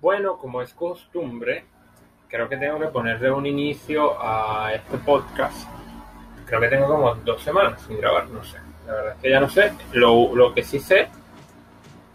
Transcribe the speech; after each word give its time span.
Bueno, 0.00 0.38
como 0.38 0.62
es 0.62 0.72
costumbre, 0.74 1.64
creo 2.28 2.48
que 2.48 2.56
tengo 2.56 2.78
que 2.78 2.86
ponerle 2.86 3.30
un 3.32 3.46
inicio 3.46 4.16
a 4.20 4.72
este 4.74 4.96
podcast. 4.98 5.68
Creo 6.46 6.60
que 6.60 6.68
tengo 6.68 6.86
como 6.86 7.14
dos 7.16 7.42
semanas 7.42 7.82
sin 7.82 7.98
grabar, 7.98 8.28
no 8.28 8.44
sé. 8.44 8.58
La 8.86 8.94
verdad 8.94 9.12
es 9.16 9.22
que 9.22 9.30
ya 9.30 9.40
no 9.40 9.48
sé. 9.48 9.72
Lo, 9.92 10.34
lo 10.34 10.54
que 10.54 10.62
sí 10.62 10.78
sé, 10.78 11.08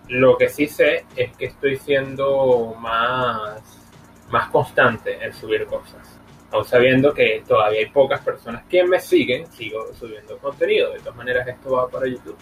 lo 0.08 0.38
que 0.38 0.50
sí 0.50 0.68
sé 0.68 1.06
es 1.16 1.36
que 1.36 1.46
estoy 1.46 1.78
siendo 1.78 2.76
más, 2.80 3.62
más 4.30 4.50
constante 4.50 5.24
en 5.24 5.34
subir 5.34 5.66
cosas. 5.66 6.20
Aún 6.52 6.64
sabiendo 6.64 7.14
que 7.14 7.44
todavía 7.46 7.80
hay 7.80 7.88
pocas 7.88 8.22
personas 8.22 8.64
que 8.66 8.84
me 8.84 9.00
siguen, 9.00 9.52
sigo 9.52 9.94
subiendo 9.94 10.38
contenido. 10.38 10.94
De 10.94 11.00
todas 11.00 11.16
maneras, 11.16 11.48
esto 11.48 11.72
va 11.72 11.90
para 11.90 12.08
YouTube. 12.08 12.38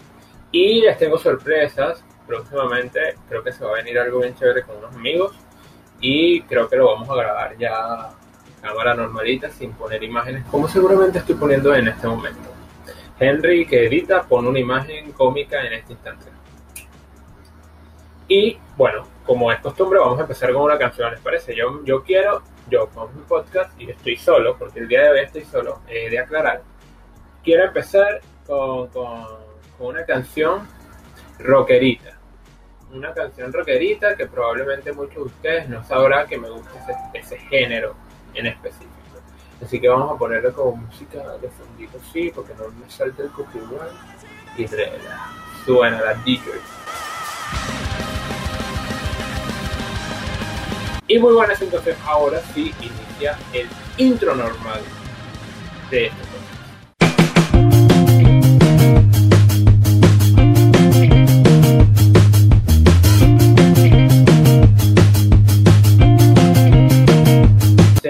Y 0.52 0.82
les 0.82 0.96
tengo 0.98 1.18
sorpresas. 1.18 2.04
Próximamente 2.26 3.16
creo 3.28 3.42
que 3.42 3.52
se 3.52 3.64
va 3.64 3.72
a 3.72 3.74
venir 3.74 3.98
algo 3.98 4.20
bien 4.20 4.34
chévere 4.34 4.62
con 4.62 4.76
unos 4.76 4.94
amigos. 4.94 5.34
Y 6.00 6.42
creo 6.42 6.68
que 6.68 6.76
lo 6.76 6.86
vamos 6.86 7.08
a 7.08 7.14
grabar 7.14 7.56
ya 7.56 8.14
cámara 8.64 8.94
normalita, 8.94 9.50
sin 9.50 9.72
poner 9.72 10.02
imágenes, 10.02 10.44
como 10.50 10.66
seguramente 10.68 11.18
estoy 11.18 11.34
poniendo 11.34 11.74
en 11.74 11.88
este 11.88 12.06
momento. 12.06 12.50
Henry, 13.20 13.66
que 13.66 13.86
edita, 13.86 14.22
pone 14.22 14.48
una 14.48 14.58
imagen 14.58 15.12
cómica 15.12 15.62
en 15.64 15.74
este 15.74 15.92
instante. 15.92 16.24
Y 18.26 18.58
bueno, 18.76 19.06
como 19.26 19.52
es 19.52 19.60
costumbre, 19.60 19.98
vamos 19.98 20.18
a 20.18 20.22
empezar 20.22 20.52
con 20.52 20.62
una 20.62 20.78
canción, 20.78 21.10
¿les 21.10 21.20
parece? 21.20 21.54
Yo, 21.54 21.84
yo 21.84 22.02
quiero, 22.02 22.42
yo 22.70 22.88
con 22.88 23.14
mi 23.14 23.22
podcast, 23.22 23.78
y 23.78 23.90
estoy 23.90 24.16
solo, 24.16 24.56
porque 24.58 24.80
el 24.80 24.88
día 24.88 25.02
de 25.02 25.10
hoy 25.10 25.18
estoy 25.20 25.44
solo, 25.44 25.80
he 25.86 26.08
de 26.08 26.18
aclarar, 26.18 26.62
quiero 27.42 27.64
empezar 27.64 28.22
con, 28.46 28.88
con, 28.88 29.24
con 29.76 29.88
una 29.88 30.04
canción 30.06 30.66
rockerita. 31.38 32.13
Una 32.92 33.12
canción 33.12 33.52
rockerita 33.52 34.16
que 34.16 34.26
probablemente 34.26 34.92
muchos 34.92 35.16
de 35.16 35.22
ustedes 35.22 35.68
no 35.68 35.84
sabrán 35.84 36.26
que 36.28 36.38
me 36.38 36.48
gusta 36.48 36.70
ese, 37.12 37.38
género 37.38 37.94
en 38.34 38.46
específico. 38.46 38.90
Así 39.62 39.80
que 39.80 39.88
vamos 39.88 40.14
a 40.14 40.18
ponerle 40.18 40.52
como 40.52 40.76
música 40.76 41.18
de 41.38 41.48
fondito, 41.48 41.98
sí, 42.12 42.30
porque 42.34 42.54
no 42.54 42.68
me 42.68 42.90
salta 42.90 43.22
el 43.22 43.30
copyright. 43.30 43.92
Y. 44.56 44.66
Suena 45.64 46.00
la 46.00 46.14
DJ. 46.14 46.42
Y 51.06 51.18
muy 51.18 51.34
buenas, 51.34 51.60
entonces 51.60 51.96
ahora 52.04 52.40
sí 52.54 52.74
inicia 52.80 53.38
el 53.52 53.68
intro 53.98 54.34
normal 54.34 54.80
de 55.90 56.06
este 56.06 56.33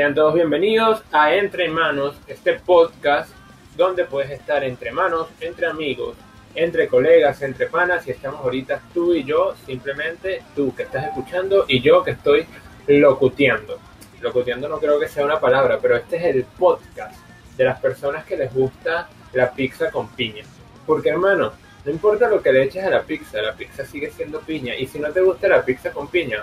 Sean 0.05 0.15
todos 0.15 0.35
bienvenidos 0.35 1.03
a 1.13 1.35
Entre 1.35 1.67
Manos, 1.71 2.15
este 2.27 2.53
podcast 2.59 3.31
donde 3.75 4.05
puedes 4.05 4.31
estar 4.33 4.63
entre 4.63 4.93
manos, 4.93 5.29
entre 5.41 5.67
amigos, 5.67 6.15
entre 6.55 6.89
colegas, 6.89 7.41
entre 7.41 7.69
panas 7.69 8.07
y 8.07 8.11
estamos 8.11 8.43
ahorita 8.43 8.83
tú 8.93 9.15
y 9.15 9.25
yo, 9.25 9.55
simplemente 9.65 10.43
tú 10.55 10.75
que 10.75 10.83
estás 10.83 11.05
escuchando 11.05 11.65
y 11.69 11.81
yo 11.81 12.05
que 12.05 12.11
estoy 12.11 12.45
locuteando. 12.87 13.79
Locuteando 14.21 14.69
no 14.69 14.79
creo 14.79 15.01
que 15.01 15.09
sea 15.09 15.25
una 15.25 15.41
palabra, 15.41 15.79
pero 15.81 15.97
este 15.97 16.17
es 16.17 16.37
el 16.37 16.45
podcast 16.45 17.17
de 17.57 17.65
las 17.65 17.81
personas 17.81 18.27
que 18.27 18.37
les 18.37 18.53
gusta 18.53 19.09
la 19.33 19.53
pizza 19.53 19.91
con 19.91 20.09
piña. 20.09 20.45
Porque 20.85 21.09
hermano, 21.09 21.55
no 21.83 21.91
importa 21.91 22.29
lo 22.29 22.43
que 22.43 22.53
le 22.53 22.65
eches 22.65 22.85
a 22.85 22.91
la 22.91 23.01
pizza, 23.05 23.41
la 23.41 23.55
pizza 23.55 23.87
sigue 23.87 24.11
siendo 24.11 24.41
piña. 24.41 24.77
Y 24.77 24.87
si 24.87 24.99
no 24.99 25.11
te 25.13 25.23
gusta 25.23 25.49
la 25.49 25.65
pizza 25.65 25.93
con 25.93 26.09
piña, 26.09 26.43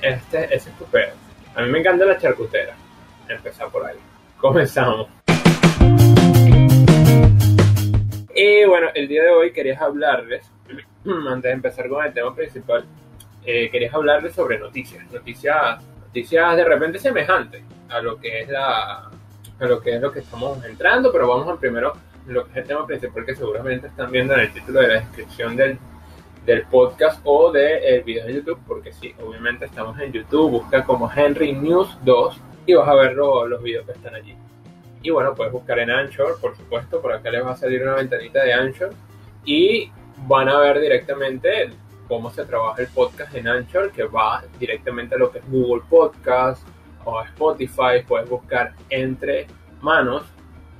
este, 0.00 0.54
es 0.54 0.64
tu 0.78 0.84
pedo. 0.84 1.14
A 1.56 1.62
mí 1.62 1.70
me 1.70 1.80
encanta 1.80 2.04
la 2.04 2.16
charcutera. 2.16 2.76
Empezar 3.30 3.70
por 3.70 3.86
ahí. 3.86 3.96
Comenzamos. 4.38 5.08
Y 8.34 8.64
bueno, 8.64 8.88
el 8.94 9.06
día 9.06 9.22
de 9.22 9.30
hoy 9.30 9.52
quería 9.52 9.78
hablarles, 9.78 10.50
antes 11.04 11.42
de 11.42 11.50
empezar 11.50 11.88
con 11.88 12.04
el 12.04 12.12
tema 12.12 12.34
principal, 12.34 12.84
eh, 13.44 13.70
quería 13.70 13.90
hablarles 13.92 14.34
sobre 14.34 14.58
noticias. 14.58 15.08
Noticias, 15.12 15.80
noticias 16.06 16.56
de 16.56 16.64
repente 16.64 16.98
semejantes 16.98 17.62
a 17.88 18.00
lo 18.00 18.18
que 18.18 18.40
es 18.40 18.48
la 18.48 19.10
a 19.60 19.66
lo 19.66 19.80
que 19.80 19.94
es 19.94 20.00
lo 20.00 20.10
que 20.10 20.20
estamos 20.20 20.64
entrando, 20.64 21.12
pero 21.12 21.28
vamos 21.28 21.48
a 21.48 21.60
primero 21.60 21.92
lo 22.26 22.44
que 22.44 22.50
es 22.50 22.56
el 22.56 22.64
tema 22.64 22.86
principal 22.86 23.24
que 23.24 23.36
seguramente 23.36 23.86
están 23.86 24.10
viendo 24.10 24.34
en 24.34 24.40
el 24.40 24.52
título 24.52 24.80
de 24.80 24.88
la 24.88 24.94
descripción 24.94 25.54
del, 25.54 25.78
del 26.46 26.62
podcast 26.62 27.20
o 27.24 27.52
del 27.52 28.02
video 28.02 28.26
de 28.26 28.34
YouTube, 28.34 28.58
porque 28.66 28.92
sí, 28.92 29.14
obviamente 29.22 29.66
estamos 29.66 30.00
en 30.00 30.12
YouTube, 30.12 30.50
busca 30.50 30.84
como 30.84 31.10
Henry 31.14 31.52
News 31.52 31.96
2 32.04 32.40
y 32.70 32.74
vas 32.74 32.88
a 32.88 32.94
ver 32.94 33.14
lo- 33.14 33.46
los 33.46 33.62
videos 33.62 33.86
que 33.86 33.92
están 33.92 34.14
allí. 34.14 34.34
Y 35.02 35.10
bueno, 35.10 35.34
puedes 35.34 35.52
buscar 35.52 35.78
en 35.78 35.90
Anchor, 35.90 36.38
por 36.40 36.56
supuesto, 36.56 37.00
por 37.00 37.12
acá 37.12 37.30
les 37.30 37.44
va 37.44 37.52
a 37.52 37.56
salir 37.56 37.82
una 37.82 37.94
ventanita 37.94 38.42
de 38.44 38.52
Anchor 38.52 38.90
y 39.44 39.90
van 40.26 40.48
a 40.48 40.58
ver 40.58 40.80
directamente 40.80 41.70
cómo 42.06 42.30
se 42.30 42.44
trabaja 42.44 42.82
el 42.82 42.88
podcast 42.88 43.34
en 43.34 43.48
Anchor, 43.48 43.92
que 43.92 44.02
va 44.04 44.42
directamente 44.58 45.14
a 45.14 45.18
lo 45.18 45.30
que 45.30 45.38
es 45.38 45.50
Google 45.50 45.82
Podcast 45.88 46.66
o 47.04 47.22
Spotify, 47.22 48.02
puedes 48.06 48.28
buscar 48.28 48.74
entre 48.90 49.46
manos 49.80 50.24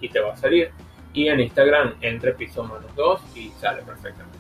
y 0.01 0.09
te 0.11 0.21
va 0.21 0.35
a 0.35 0.37
salir. 0.37 0.71
Y 1.15 1.29
en 1.29 1.41
Instagram 1.41 1.95
entre 2.03 2.33
piso 2.35 2.63
manos 2.63 2.95
2 2.95 3.21
y 3.37 3.49
sale 3.59 3.83
perfectamente. 3.83 4.39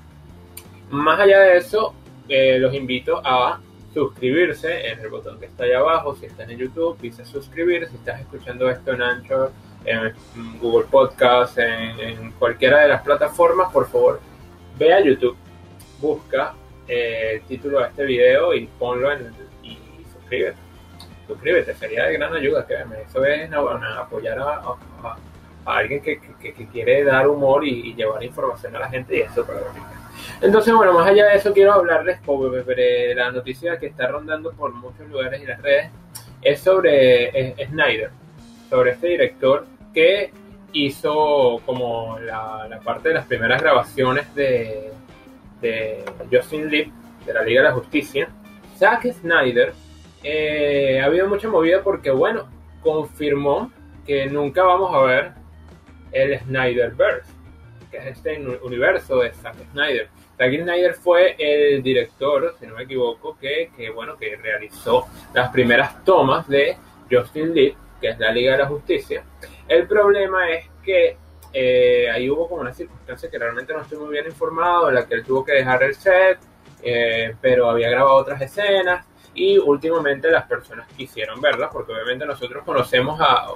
Más 0.91 1.19
allá 1.21 1.41
de 1.41 1.57
eso, 1.57 1.95
eh, 2.29 2.59
los 2.59 2.75
invito 2.75 3.21
a 3.25 3.61
suscribirse 3.93 4.89
en 4.89 5.01
el 5.01 5.09
botón 5.09 5.39
que 5.41 5.47
está 5.47 5.65
ahí 5.65 5.73
abajo. 5.73 6.15
Si 6.17 6.27
estás 6.27 6.49
en 6.49 6.59
YouTube, 6.59 6.99
dice 7.01 7.25
suscribir. 7.25 7.89
Si 7.89 7.97
estás 7.97 8.21
escuchando 8.21 8.69
esto 8.71 8.93
en 8.93 9.03
Anchor, 9.03 9.53
en 9.85 10.13
Google 10.61 10.87
Podcast, 10.91 11.59
en, 11.59 12.33
cualquiera 12.33 12.81
de 12.81 12.89
las 12.89 13.03
plataformas, 13.03 13.73
por 13.73 13.89
favor, 13.89 14.21
ve 14.79 14.93
a 14.93 15.01
YouTube, 15.01 15.37
busca 16.01 16.55
eh, 16.89 17.33
el 17.35 17.43
título 17.43 17.81
de 17.81 17.87
este 17.89 18.05
video 18.05 18.55
y 18.55 18.67
ponlo 18.79 19.13
en 19.13 19.33
y 19.63 19.79
suscríbete. 20.13 20.57
Suscríbete, 21.27 21.75
sería 21.75 22.07
de 22.07 22.15
gran 22.15 22.35
ayuda, 22.35 22.67
créeme. 22.67 23.03
Eso 23.03 23.25
es 23.25 23.51
apoyar 23.53 24.39
a, 24.39 24.55
a- 25.05 25.17
alguien 25.67 26.03
que, 26.03 26.19
que- 26.41 26.53
que 26.55 26.67
quiere 26.69 27.05
dar 27.05 27.29
humor 27.29 27.65
y, 27.65 27.91
y 27.91 27.95
llevar 27.95 28.23
información 28.25 28.75
a 28.77 28.81
la 28.81 28.89
gente 28.89 29.17
y 29.17 29.21
eso 29.21 29.45
para 29.47 29.61
entonces, 30.41 30.75
bueno, 30.75 30.93
más 30.93 31.07
allá 31.07 31.27
de 31.27 31.37
eso, 31.37 31.53
quiero 31.53 31.73
hablarles 31.73 32.19
sobre 32.25 33.15
la 33.15 33.31
noticia 33.31 33.79
que 33.79 33.87
está 33.87 34.07
rondando 34.09 34.53
por 34.53 34.73
muchos 34.75 35.09
lugares 35.09 35.43
y 35.43 35.47
las 35.47 35.61
redes. 35.61 35.91
Es 36.43 36.61
sobre 36.61 37.55
Snyder, 37.67 38.11
sobre 38.71 38.93
este 38.93 39.09
director 39.09 39.67
que 39.93 40.33
hizo 40.73 41.61
como 41.67 42.19
la, 42.21 42.81
parte 42.83 43.11
de 43.11 43.17
las 43.17 43.27
primeras 43.27 43.61
grabaciones 43.61 44.35
de, 44.35 44.93
de 45.61 46.05
Justin 46.33 46.71
Lee, 46.71 46.93
de 47.27 47.35
la 47.35 47.43
Liga 47.43 47.63
de 47.63 47.69
la 47.69 47.75
Justicia. 47.75 48.29
Zack 48.79 49.13
Snyder, 49.13 49.75
eh, 50.23 51.01
ha 51.03 51.07
habido 51.07 51.29
mucha 51.29 51.49
movida 51.49 51.83
porque, 51.83 52.11
bueno, 52.11 52.49
confirmó 52.83 53.71
que 54.07 54.27
nunca 54.27 54.63
vamos 54.63 54.95
a 54.95 55.03
ver 55.03 55.33
el 56.13 56.39
Snyderverse 56.41 57.40
que 57.91 57.99
es 57.99 58.07
este 58.07 58.39
uni- 58.39 58.59
universo 58.63 59.19
de 59.19 59.33
Zack 59.33 59.57
Snyder. 59.73 60.09
Zack 60.39 60.53
Snyder 60.63 60.95
fue 60.95 61.35
el 61.39 61.83
director, 61.83 62.55
si 62.59 62.67
no 62.67 62.77
me 62.77 62.85
equivoco, 62.85 63.37
que, 63.39 63.71
que, 63.77 63.91
bueno, 63.91 64.17
que 64.17 64.37
realizó 64.37 65.07
las 65.35 65.51
primeras 65.51 66.05
tomas 66.05 66.49
de 66.49 66.77
Justin 67.11 67.53
Lee, 67.55 67.77
que 68.01 68.09
es 68.09 68.19
la 68.19 68.33
Liga 68.33 68.53
de 68.53 68.59
la 68.59 68.67
Justicia. 68.67 69.25
El 69.69 69.87
problema 69.87 70.51
es 70.51 70.67
que 70.85 71.17
eh, 71.53 72.09
ahí 72.11 72.31
hubo 72.31 72.49
como 72.49 72.63
una 72.63 72.73
circunstancia 72.73 73.29
que 73.29 73.39
realmente 73.39 73.73
no 73.73 73.81
estoy 73.81 73.99
muy 73.99 74.11
bien 74.11 74.27
informado, 74.27 74.89
en 74.89 74.95
la 74.95 75.07
que 75.07 75.15
él 75.15 75.25
tuvo 75.25 75.45
que 75.45 75.53
dejar 75.53 75.83
el 75.83 75.95
set, 75.95 76.39
eh, 76.83 77.35
pero 77.41 77.69
había 77.69 77.91
grabado 77.91 78.17
otras 78.17 78.41
escenas 78.41 79.05
y 79.35 79.59
últimamente 79.59 80.31
las 80.31 80.47
personas 80.47 80.89
quisieron 80.97 81.41
verlas, 81.41 81.71
porque 81.73 81.93
obviamente 81.93 82.25
nosotros 82.25 82.65
conocemos 82.65 83.21
a... 83.21 83.49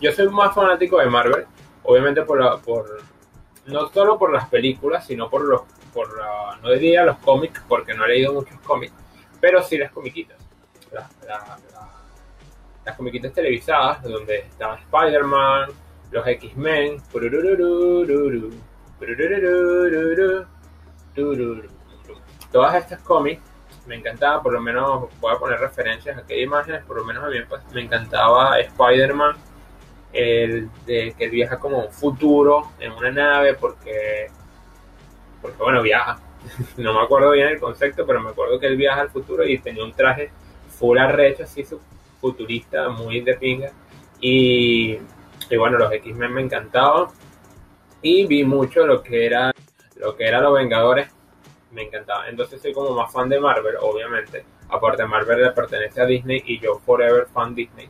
Yo 0.00 0.12
soy 0.12 0.28
más 0.28 0.54
fanático 0.54 0.98
de 1.00 1.06
Marvel, 1.06 1.44
obviamente 1.82 2.22
por, 2.22 2.40
la, 2.40 2.56
por 2.58 3.02
no 3.68 3.88
solo 3.88 4.18
por 4.18 4.32
las 4.32 4.48
películas, 4.48 5.06
sino 5.06 5.28
por 5.30 5.42
los, 5.44 5.62
por 5.94 6.16
la- 6.18 6.58
no 6.62 6.70
diría 6.70 7.04
los 7.04 7.18
cómics, 7.18 7.62
porque 7.68 7.94
no 7.94 8.04
he 8.04 8.08
leído 8.08 8.32
muchos 8.32 8.58
cómics, 8.60 8.92
pero 9.40 9.62
sí 9.62 9.78
las 9.78 9.92
comiquitas. 9.92 10.36
La- 10.92 11.08
la- 11.26 11.58
las 12.84 12.96
comiquitas 12.96 13.32
televisadas, 13.32 14.02
donde 14.02 14.38
estaba 14.38 14.76
Spider-Man, 14.76 15.70
los 16.10 16.26
X-Men, 16.26 17.02
todas 22.50 22.74
estas 22.76 23.00
cómics 23.02 23.42
me 23.86 23.96
encantaba, 23.96 24.42
por 24.42 24.52
lo 24.52 24.60
menos 24.60 25.08
voy 25.20 25.34
a 25.34 25.38
poner 25.38 25.58
referencias 25.60 26.16
a 26.16 26.20
aquellas 26.20 26.44
imágenes, 26.44 26.84
por 26.84 26.96
lo 26.98 27.04
menos 27.04 27.24
a 27.24 27.28
mí 27.28 27.36
pues, 27.48 27.62
me 27.72 27.82
encantaba 27.82 28.58
Spider-Man 28.60 29.36
el 30.12 30.70
de 30.86 31.14
que 31.16 31.24
él 31.24 31.30
viaja 31.30 31.58
como 31.58 31.78
un 31.78 31.92
futuro 31.92 32.72
en 32.80 32.92
una 32.92 33.10
nave 33.10 33.54
porque 33.54 34.28
porque 35.42 35.58
bueno 35.58 35.82
viaja 35.82 36.18
no 36.78 36.94
me 36.94 37.00
acuerdo 37.00 37.32
bien 37.32 37.48
el 37.48 37.60
concepto 37.60 38.06
pero 38.06 38.20
me 38.20 38.30
acuerdo 38.30 38.58
que 38.58 38.66
él 38.66 38.76
viaja 38.76 39.02
al 39.02 39.10
futuro 39.10 39.44
y 39.44 39.58
tenía 39.58 39.84
un 39.84 39.92
traje 39.92 40.30
full 40.78 40.98
arrecho, 40.98 41.42
así 41.42 41.64
futurista, 42.20 42.88
muy 42.88 43.20
de 43.20 43.34
pinga. 43.34 43.72
Y, 44.20 44.98
y 45.50 45.56
bueno, 45.56 45.78
los 45.78 45.92
X-Men 45.92 46.32
me 46.32 46.42
encantaban. 46.42 47.08
Y 48.00 48.26
vi 48.26 48.44
mucho 48.44 48.86
lo 48.86 49.02
que 49.02 49.26
era 49.26 49.52
lo 49.96 50.16
que 50.16 50.28
era 50.28 50.40
Los 50.40 50.54
Vengadores, 50.54 51.10
me 51.72 51.82
encantaba. 51.82 52.28
Entonces 52.28 52.62
soy 52.62 52.72
como 52.72 52.90
más 52.90 53.12
fan 53.12 53.28
de 53.28 53.40
Marvel, 53.40 53.74
obviamente. 53.80 54.44
Aparte 54.68 55.04
Marvel 55.04 55.42
le 55.42 55.50
pertenece 55.50 56.00
a 56.00 56.06
Disney 56.06 56.42
y 56.46 56.60
yo 56.60 56.78
forever 56.78 57.26
fan 57.26 57.54
Disney. 57.54 57.88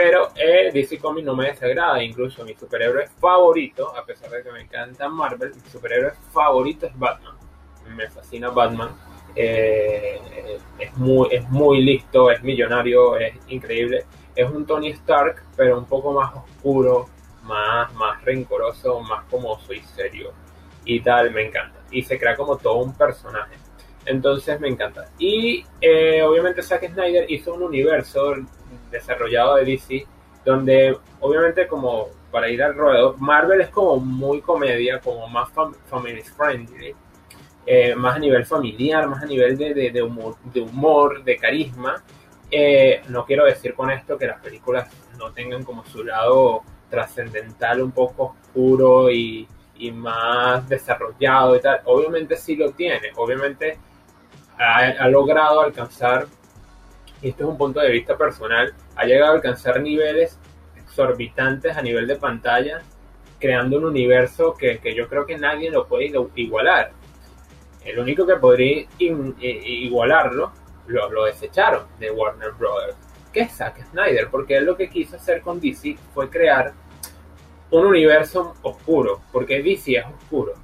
Pero 0.00 0.30
eh, 0.36 0.70
DC 0.72 1.00
Comics 1.00 1.26
no 1.26 1.34
me 1.34 1.46
desagrada, 1.46 2.00
incluso 2.00 2.44
mi 2.44 2.54
superhéroe 2.54 3.08
favorito, 3.18 3.96
a 3.96 4.04
pesar 4.04 4.30
de 4.30 4.44
que 4.44 4.52
me 4.52 4.60
encanta 4.60 5.08
Marvel, 5.08 5.52
mi 5.52 5.70
superhéroe 5.72 6.12
favorito 6.32 6.86
es 6.86 6.96
Batman. 6.96 7.34
Me 7.96 8.08
fascina 8.08 8.48
Batman. 8.50 8.90
Eh, 9.34 10.20
es, 10.78 10.96
muy, 10.96 11.26
es 11.32 11.50
muy 11.50 11.82
listo, 11.82 12.30
es 12.30 12.40
millonario, 12.44 13.16
es 13.16 13.34
increíble. 13.48 14.04
Es 14.36 14.48
un 14.48 14.64
Tony 14.66 14.90
Stark, 14.90 15.42
pero 15.56 15.76
un 15.76 15.86
poco 15.86 16.12
más 16.12 16.32
oscuro, 16.32 17.08
más, 17.42 17.92
más 17.94 18.24
rencoroso, 18.24 19.00
más 19.00 19.24
como 19.24 19.58
soy 19.58 19.80
serio 19.80 20.32
y 20.84 21.00
tal, 21.00 21.32
me 21.32 21.44
encanta. 21.44 21.80
Y 21.90 22.04
se 22.04 22.20
crea 22.20 22.36
como 22.36 22.56
todo 22.56 22.76
un 22.76 22.94
personaje. 22.94 23.56
Entonces 24.06 24.60
me 24.60 24.68
encanta. 24.68 25.10
Y 25.18 25.66
eh, 25.80 26.22
obviamente 26.22 26.62
Zack 26.62 26.88
Snyder 26.88 27.28
hizo 27.28 27.52
un 27.52 27.64
universo 27.64 28.36
desarrollado 28.90 29.56
de 29.56 29.64
DC 29.64 30.06
donde 30.44 30.96
obviamente 31.20 31.66
como 31.66 32.08
para 32.30 32.48
ir 32.48 32.62
al 32.62 32.74
ruedo, 32.74 33.14
Marvel 33.18 33.60
es 33.60 33.68
como 33.68 33.96
muy 33.96 34.40
comedia, 34.40 35.00
como 35.00 35.26
más 35.28 35.50
family 35.86 36.22
friendly, 36.22 36.94
eh, 37.66 37.94
más 37.94 38.16
a 38.16 38.18
nivel 38.18 38.44
familiar, 38.44 39.06
más 39.08 39.22
a 39.22 39.26
nivel 39.26 39.56
de, 39.56 39.90
de, 39.90 40.02
humor, 40.02 41.22
de, 41.24 41.36
carisma. 41.36 42.02
Eh, 42.50 43.02
no 43.08 43.24
quiero 43.24 43.44
decir 43.44 43.74
con 43.74 43.90
esto 43.90 44.16
que 44.16 44.26
las 44.26 44.40
películas 44.40 44.88
no 45.18 45.32
tengan 45.32 45.64
como 45.64 45.84
su 45.84 46.04
lado 46.04 46.62
trascendental 46.90 47.82
un 47.82 47.92
poco 47.92 48.36
oscuro 48.40 49.10
y, 49.10 49.46
y 49.76 49.90
más 49.90 50.68
desarrollado 50.68 51.56
y 51.56 51.60
tal. 51.60 51.80
Obviamente 51.84 52.36
sí 52.36 52.56
lo 52.56 52.72
tiene, 52.72 53.10
obviamente 53.16 53.78
ha, 54.58 55.08
logrado 55.08 55.60
alcanzar, 55.60 56.26
y 57.22 57.30
esto 57.30 57.44
es 57.44 57.50
un 57.50 57.58
punto 57.58 57.80
de 57.80 57.90
vista 57.90 58.16
personal, 58.16 58.72
ha 58.96 59.04
llegado 59.04 59.32
a 59.32 59.34
alcanzar 59.36 59.80
niveles 59.80 60.38
exorbitantes 60.76 61.76
a 61.76 61.82
nivel 61.82 62.06
de 62.06 62.16
pantalla, 62.16 62.82
creando 63.38 63.78
un 63.78 63.84
universo 63.84 64.54
que, 64.54 64.78
que 64.78 64.94
yo 64.94 65.08
creo 65.08 65.26
que 65.26 65.36
nadie 65.36 65.70
lo 65.70 65.86
puede 65.86 66.12
igualar. 66.36 66.92
El 67.84 67.98
único 67.98 68.26
que 68.26 68.36
podría 68.36 68.86
igualarlo 68.98 70.52
lo, 70.86 71.10
lo 71.10 71.24
desecharon 71.24 71.86
de 71.98 72.10
Warner 72.10 72.52
Brothers, 72.52 72.96
que 73.32 73.40
es 73.40 73.52
Zack 73.52 73.90
Snyder, 73.90 74.28
porque 74.30 74.56
él 74.56 74.64
lo 74.64 74.76
que 74.76 74.90
quiso 74.90 75.16
hacer 75.16 75.40
con 75.42 75.60
DC 75.60 75.96
fue 76.12 76.28
crear 76.28 76.72
un 77.70 77.86
universo 77.86 78.54
oscuro, 78.62 79.20
porque 79.32 79.62
DC 79.62 79.96
es 79.96 80.06
oscuro, 80.06 80.54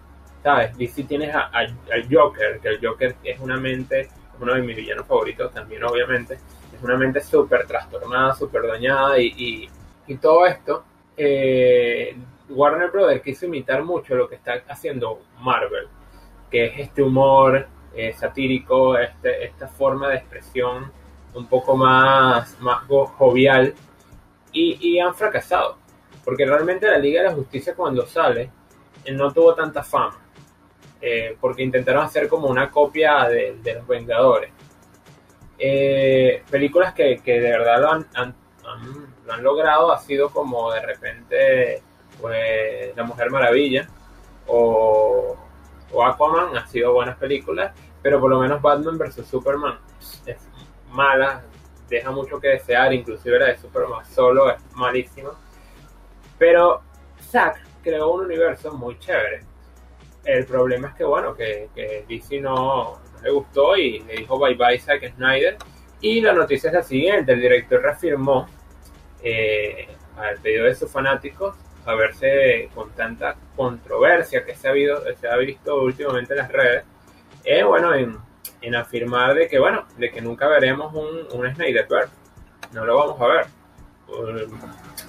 ¿sabes? 0.42 0.76
DC 0.76 1.04
tienes 1.04 1.34
al 1.34 2.08
Joker, 2.10 2.60
que 2.60 2.68
el 2.68 2.86
Joker 2.86 3.16
es 3.22 3.38
una 3.40 3.58
mente, 3.58 4.08
es 4.34 4.40
uno 4.40 4.54
de 4.54 4.62
mis 4.62 4.76
villanos 4.76 5.06
favoritos 5.06 5.52
también, 5.52 5.84
obviamente, 5.84 6.34
es 6.34 6.82
una 6.82 6.96
mente 6.96 7.20
súper 7.20 7.66
trastornada, 7.66 8.34
súper 8.34 8.66
dañada 8.66 9.18
y, 9.18 9.68
y, 10.06 10.16
todo 10.16 10.46
esto. 10.46 10.84
Eh, 11.16 12.16
Warner 12.48 12.90
Brothers 12.90 13.22
quiso 13.22 13.46
imitar 13.46 13.82
mucho 13.82 14.14
lo 14.14 14.28
que 14.28 14.34
está 14.36 14.62
haciendo 14.68 15.22
Marvel, 15.40 15.88
que 16.50 16.66
es 16.66 16.80
este 16.80 17.02
humor 17.02 17.66
eh, 17.94 18.12
satírico, 18.12 18.98
este, 18.98 19.44
esta 19.44 19.68
forma 19.68 20.08
de 20.08 20.16
expresión 20.16 20.92
un 21.34 21.46
poco 21.46 21.76
más, 21.76 22.60
más 22.60 22.84
jovial, 22.86 23.74
y, 24.52 24.78
y 24.80 25.00
han 25.00 25.14
fracasado 25.14 25.78
porque 26.24 26.46
realmente 26.46 26.90
la 26.90 26.98
Liga 26.98 27.22
de 27.22 27.28
la 27.28 27.34
Justicia 27.34 27.74
cuando 27.74 28.06
sale 28.06 28.50
eh, 29.04 29.12
no 29.12 29.32
tuvo 29.32 29.54
tanta 29.54 29.82
fama. 29.82 30.18
Eh, 31.06 31.36
porque 31.38 31.62
intentaron 31.62 32.02
hacer 32.02 32.30
como 32.30 32.48
una 32.48 32.70
copia 32.70 33.28
de, 33.28 33.74
Los 33.74 33.86
Vengadores. 33.86 34.50
Eh, 35.58 36.42
películas 36.50 36.94
que, 36.94 37.20
de 37.22 37.40
verdad 37.40 37.78
lo 37.78 37.90
han, 37.90 38.34
logrado 39.42 39.92
ha 39.92 39.98
sido 39.98 40.30
como 40.30 40.72
de 40.72 40.80
repente 40.80 41.82
pues, 42.18 42.96
La 42.96 43.04
Mujer 43.04 43.30
Maravilla 43.30 43.86
o, 44.46 45.36
o 45.92 46.04
Aquaman, 46.06 46.56
han 46.56 46.68
sido 46.68 46.94
buenas 46.94 47.18
películas, 47.18 47.74
pero 48.00 48.18
por 48.18 48.30
lo 48.30 48.40
menos 48.40 48.62
Batman 48.62 48.96
vs. 48.96 49.26
Superman 49.26 49.78
es 50.24 50.38
mala, 50.90 51.42
deja 51.86 52.10
mucho 52.12 52.40
que 52.40 52.48
desear, 52.48 52.94
inclusive 52.94 53.38
la 53.38 53.46
de 53.48 53.58
Superman 53.58 54.06
solo 54.06 54.50
es 54.50 54.56
malísima. 54.74 55.32
Pero 56.38 56.80
Zack 57.20 57.60
creó 57.82 58.10
un 58.12 58.24
universo 58.24 58.72
muy 58.72 58.98
chévere. 58.98 59.42
El 60.24 60.46
problema 60.46 60.88
es 60.88 60.94
que, 60.94 61.04
bueno, 61.04 61.34
que, 61.34 61.68
que 61.74 62.04
DC 62.08 62.40
no, 62.40 62.98
le 63.22 63.30
gustó 63.30 63.76
y 63.76 64.00
le 64.00 64.16
dijo 64.16 64.38
bye 64.38 64.54
bye 64.54 64.78
Zack 64.78 65.14
Snyder. 65.16 65.56
Y 66.00 66.20
la 66.20 66.32
noticia 66.32 66.68
es 66.68 66.74
la 66.74 66.82
siguiente: 66.82 67.32
el 67.32 67.40
director 67.40 67.82
reafirmó 67.82 68.46
eh, 69.22 69.88
al 70.16 70.38
pedido 70.38 70.66
de 70.66 70.74
sus 70.74 70.90
fanáticos 70.90 71.56
a 71.86 71.94
verse 71.94 72.70
con 72.74 72.90
tanta 72.92 73.36
controversia 73.56 74.44
que 74.44 74.54
se 74.54 74.68
ha, 74.68 74.70
habido, 74.70 75.02
se 75.20 75.28
ha 75.28 75.36
visto 75.36 75.82
últimamente 75.82 76.32
en 76.32 76.38
las 76.38 76.50
redes, 76.50 76.84
eh, 77.44 77.62
bueno, 77.62 77.94
en, 77.94 78.16
en, 78.62 78.74
afirmar 78.74 79.34
de 79.34 79.48
que, 79.48 79.58
bueno, 79.58 79.84
de 79.98 80.10
que 80.10 80.22
nunca 80.22 80.48
veremos 80.48 80.94
un, 80.94 81.26
un 81.38 81.54
Snyder 81.54 81.86
No 82.72 82.86
lo 82.86 82.96
vamos 82.96 83.20
a 83.20 83.26
ver 83.26 83.46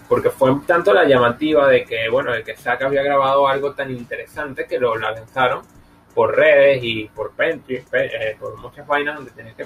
porque 0.08 0.30
fue 0.30 0.56
tanto 0.66 0.94
la 0.94 1.06
llamativa 1.06 1.68
de 1.68 1.84
que, 1.84 2.10
bueno, 2.10 2.32
de 2.32 2.44
que 2.44 2.56
Zack 2.56 2.84
había 2.84 3.04
grabado 3.04 3.48
algo 3.48 3.74
tan 3.74 3.92
interesante 3.92 4.66
que 4.68 4.80
lo 4.80 4.96
lanzaron 4.96 5.62
por 6.14 6.36
redes 6.36 6.80
y 6.84 7.06
por 7.06 7.32
Pinterest, 7.32 7.94
eh, 7.94 8.38
por 8.40 8.58
muchas 8.58 8.86
vainas 8.88 9.16
donde 9.16 9.32
tenías 9.32 9.56
que... 9.56 9.66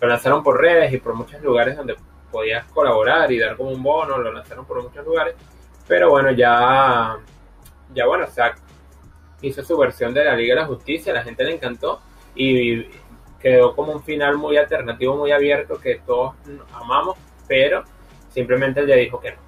Lo 0.00 0.08
lanzaron 0.08 0.42
por 0.42 0.60
redes 0.60 0.92
y 0.92 0.98
por 0.98 1.14
muchos 1.14 1.40
lugares 1.40 1.76
donde 1.76 1.96
podías 2.30 2.64
colaborar 2.72 3.30
y 3.30 3.38
dar 3.38 3.56
como 3.56 3.70
un 3.70 3.82
bono, 3.82 4.18
lo 4.18 4.32
lanzaron 4.32 4.64
por 4.64 4.82
muchos 4.82 5.04
lugares, 5.04 5.34
pero 5.86 6.10
bueno, 6.10 6.32
ya, 6.32 7.16
ya 7.94 8.06
bueno, 8.06 8.26
Zack 8.26 8.58
hizo 9.42 9.62
su 9.62 9.76
versión 9.76 10.14
de 10.14 10.24
la 10.24 10.34
Liga 10.34 10.54
de 10.54 10.62
la 10.62 10.66
Justicia, 10.66 11.12
la 11.12 11.22
gente 11.22 11.44
le 11.44 11.54
encantó 11.54 12.00
y 12.34 12.84
quedó 13.38 13.76
como 13.76 13.92
un 13.92 14.02
final 14.02 14.38
muy 14.38 14.56
alternativo, 14.56 15.16
muy 15.16 15.32
abierto 15.32 15.78
que 15.78 16.00
todos 16.06 16.34
amamos, 16.72 17.16
pero 17.46 17.84
Simplemente 18.32 18.80
él 18.80 18.86
ya 18.86 18.96
dijo 18.96 19.20
que 19.20 19.32
no. 19.32 19.38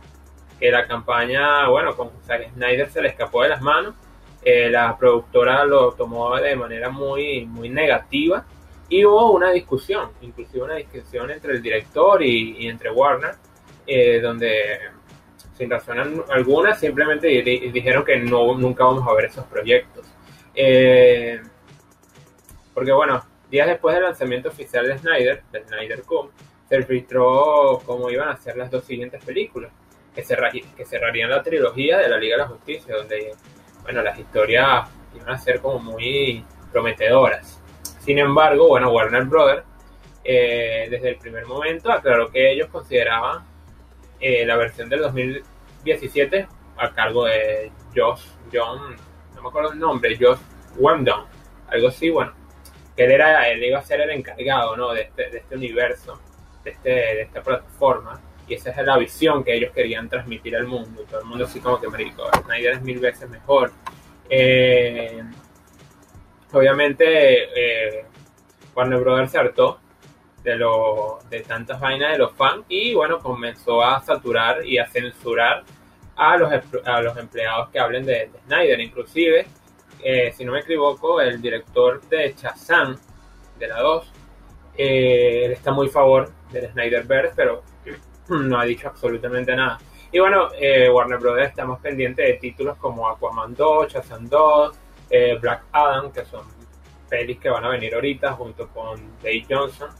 Que 0.59 0.71
la 0.71 0.87
campaña, 0.87 1.69
bueno, 1.69 1.97
con 1.97 2.11
Snyder 2.25 2.91
se 2.91 3.03
le 3.03 3.09
escapó 3.09 3.43
de 3.43 3.49
las 3.51 3.61
manos. 3.61 3.95
Eh, 4.43 4.69
la 4.71 4.97
productora 4.97 5.65
lo 5.65 5.93
tomó 5.93 6.37
de 6.37 6.55
manera 6.55 6.91
muy, 6.91 7.47
muy 7.47 7.71
negativa 7.71 8.45
y 8.89 9.05
hubo 9.05 9.33
una 9.33 9.51
discusión, 9.51 10.11
inclusive 10.21 10.63
una 10.63 10.75
discusión 10.75 11.31
entre 11.31 11.53
el 11.53 11.63
director 11.63 12.23
y, 12.23 12.69
entre 12.69 12.91
Warner, 12.91 13.37
eh, 13.87 14.21
donde 14.21 14.79
sin 15.57 15.71
razón 15.71 16.25
alguna 16.31 16.75
simplemente 16.75 17.29
dijeron 17.29 18.05
que 18.05 18.19
no, 18.19 18.55
nunca 18.59 18.85
vamos 18.85 19.09
a 19.09 19.15
ver 19.15 19.27
esos 19.27 19.47
proyectos. 19.47 20.07
Eh, 20.55 21.41
porque 22.75 22.93
bueno, 22.93 23.25
días 23.51 23.67
después 23.67 23.95
del 23.95 24.05
lanzamiento 24.05 24.49
oficial 24.49 24.87
de 24.87 24.99
Snyder, 24.99 25.43
de 25.51 25.65
Snyder 25.65 26.03
Cut, 26.03 26.31
se 26.69 26.83
filtró 26.83 27.81
cómo 27.85 28.11
iban 28.11 28.29
a 28.29 28.37
ser 28.37 28.57
las 28.57 28.71
dos 28.71 28.85
siguientes 28.85 29.23
películas, 29.25 29.71
que, 30.15 30.23
cerrarían 30.23 31.31
la 31.31 31.43
trilogía 31.43 31.99
de 31.99 32.09
la 32.09 32.19
Liga 32.19 32.37
de 32.37 32.43
la 32.43 32.49
Justicia, 32.49 32.97
donde, 32.97 33.33
bueno, 33.83 34.03
las 34.03 34.19
historias 34.19 34.89
iban 35.15 35.29
a 35.29 35.39
ser 35.39 35.61
como 35.61 35.79
muy 35.93 36.45
prometedoras. 36.73 37.61
Sin 38.01 38.19
embargo, 38.19 38.69
bueno, 38.69 38.93
Warner 38.93 39.25
Brothers, 39.25 39.65
eh, 40.23 40.87
desde 40.91 41.11
el 41.11 41.17
primer 41.17 41.47
momento, 41.47 41.91
aclaró 41.91 42.31
que 42.31 42.53
ellos 42.53 42.69
consideraban 42.69 43.45
eh, 44.21 44.47
la 44.47 44.57
versión 44.57 44.89
del 44.89 45.01
2017 45.01 46.47
a 46.77 46.91
cargo 46.93 47.25
de 47.27 47.71
Josh, 47.95 48.23
John, 48.53 48.97
no 49.35 49.43
me 49.43 49.49
acuerdo 49.49 49.73
el 49.73 49.79
nombre, 49.79 50.17
Josh 50.19 50.39
Wendon, 50.77 51.25
algo 51.69 51.89
así, 51.89 52.09
bueno, 52.11 52.33
que 52.97 53.05
él, 53.05 53.13
era, 53.13 53.49
él 53.49 53.63
iba 53.63 53.79
a 53.79 53.83
ser 53.83 54.01
el 54.01 54.11
encargado, 54.11 54.77
¿no? 54.77 54.93
de 54.93 55.03
este, 55.03 55.31
de 55.31 55.39
este 55.39 55.57
universo 55.57 56.21
de, 56.65 56.71
este, 56.71 56.91
de 56.91 57.23
esta 57.23 57.43
plataforma 57.43 58.21
y 58.47 58.55
esa 58.55 58.71
es 58.71 58.77
la 58.85 58.99
visión 58.99 59.45
que 59.45 59.55
ellos 59.55 59.73
querían 59.73 60.09
transmitir 60.09 60.57
al 60.57 60.67
mundo 60.67 61.03
todo 61.09 61.21
el 61.21 61.27
mundo 61.27 61.45
así 61.45 61.61
como 61.61 61.81
que 61.81 61.89
marico 61.89 62.29
Snyder 62.43 62.75
es 62.75 62.83
mil 62.83 62.99
veces 62.99 63.29
mejor 63.31 63.73
eh, 64.29 65.23
obviamente 66.53 67.05
eh, 67.07 68.07
Warner 68.75 69.01
Brothers 69.01 69.31
se 69.31 69.39
hartó 69.39 69.81
de, 70.43 70.57
lo, 70.57 71.21
de 71.31 71.41
tantas 71.41 71.81
vainas 71.81 72.13
de 72.13 72.19
los 72.19 72.33
fans 72.33 72.65
y 72.69 72.95
bueno 72.95 73.19
comenzó 73.19 73.83
a 73.83 74.01
saturar 74.03 74.65
y 74.67 74.79
a 74.79 74.87
censurar 74.87 75.65
a 76.17 76.37
los, 76.37 76.51
a 76.85 77.03
los 77.03 77.17
empleados 77.17 77.71
que 77.71 77.79
hablen 77.79 78.07
de, 78.07 78.31
Snyder. 78.47 78.81
Inclusive 78.81 79.47
eh, 80.03 80.33
si 80.37 80.45
no 80.45 80.53
me 80.53 80.61
equivoco 80.61 81.21
el 81.21 81.41
director 81.41 82.01
de 82.09 82.35
Shazam 82.37 82.97
de 83.59 83.69
la 83.69 83.81
2 83.81 84.13
Eh, 84.77 85.45
él 85.45 85.53
está 85.53 85.73
muy 85.73 85.89
a 85.89 85.91
favor 85.91 86.31
del 86.51 86.71
Snyderverse, 86.71 87.35
pero 87.37 87.63
no 88.29 88.59
ha 88.59 88.65
dicho 88.65 88.89
absolutamente 88.89 89.55
nada. 89.55 89.79
Y 90.11 90.19
bueno, 90.21 90.49
eh, 90.59 90.89
Warner 90.89 91.19
Brothers 91.19 91.51
estamos 91.51 91.81
pendientes 91.81 92.25
de 92.27 92.35
títulos 92.35 92.77
como 92.79 93.09
Aquaman 93.09 93.55
2, 93.55 93.93
Shazam 93.93 94.29
2, 94.29 94.77
eh, 95.11 95.39
Black 95.41 95.65
Adam, 95.73 96.13
que 96.13 96.25
son 96.25 96.47
pelis 97.09 97.39
que 97.39 97.51
van 97.51 97.65
a 97.65 97.69
venir 97.69 97.95
ahorita 97.95 98.33
junto 98.33 98.69
con 98.69 99.01
Dave 99.23 99.45
Johnson 99.49 99.91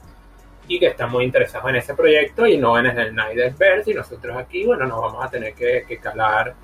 y 0.67 0.79
que 0.79 0.87
están 0.87 1.11
muy 1.11 1.25
interesados 1.25 1.69
en 1.69 1.75
ese 1.75 1.93
proyecto 1.93 2.47
y 2.47 2.57
no 2.57 2.79
en 2.79 2.85
el 2.87 3.11
Snyderverse 3.11 3.91
y 3.91 3.93
nosotros 3.93 4.35
aquí, 4.37 4.65
bueno, 4.65 4.85
nos 4.85 5.01
vamos 5.01 5.23
a 5.23 5.29
tener 5.29 5.53
que, 5.53 5.99
calar 6.01 6.55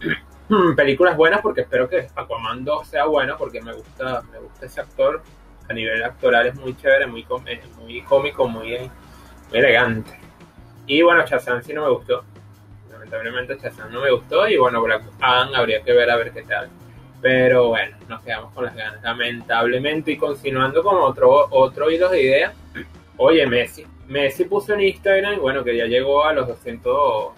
películas 0.76 1.16
buenas 1.16 1.40
porque 1.40 1.62
espero 1.62 1.88
que 1.88 2.06
Aquaman 2.14 2.64
2 2.64 2.86
sea 2.86 3.04
bueno 3.06 3.36
porque 3.36 3.60
me 3.60 3.72
gusta, 3.72 4.22
me 4.32 4.38
gusta 4.38 4.66
ese 4.66 4.80
actor 4.80 5.22
a 5.72 5.74
nivel 5.74 6.04
actoral 6.04 6.46
es 6.46 6.54
muy 6.54 6.76
chévere, 6.76 7.06
muy, 7.06 7.26
muy 7.80 8.02
cómico, 8.02 8.46
muy, 8.46 8.78
muy 8.78 8.90
elegante. 9.52 10.18
Y 10.86 11.02
bueno, 11.02 11.24
Shazam 11.26 11.62
sí 11.62 11.72
no 11.72 11.84
me 11.84 11.90
gustó. 11.90 12.24
Lamentablemente 12.90 13.56
Shazam 13.56 13.92
no 13.92 14.02
me 14.02 14.10
gustó 14.10 14.46
y 14.48 14.56
bueno, 14.56 14.82
Black 14.82 15.02
Adam 15.20 15.54
habría 15.54 15.82
que 15.82 15.92
ver 15.92 16.10
a 16.10 16.16
ver 16.16 16.32
qué 16.32 16.42
tal. 16.42 16.68
Pero 17.20 17.68
bueno, 17.68 17.96
nos 18.08 18.22
quedamos 18.22 18.52
con 18.52 18.64
las 18.64 18.74
ganas. 18.74 19.02
Lamentablemente 19.02 20.12
y 20.12 20.16
continuando 20.16 20.82
con 20.82 20.96
otro, 20.96 21.48
otro 21.50 21.90
hilo 21.90 22.08
de 22.08 22.22
ideas. 22.22 22.54
Oye, 23.16 23.46
Messi. 23.46 23.86
Messi 24.08 24.44
puso 24.44 24.74
en 24.74 24.80
Instagram, 24.82 25.40
bueno, 25.40 25.64
que 25.64 25.76
ya 25.76 25.86
llegó 25.86 26.24
a 26.24 26.32
los 26.32 26.48
200 26.48 27.36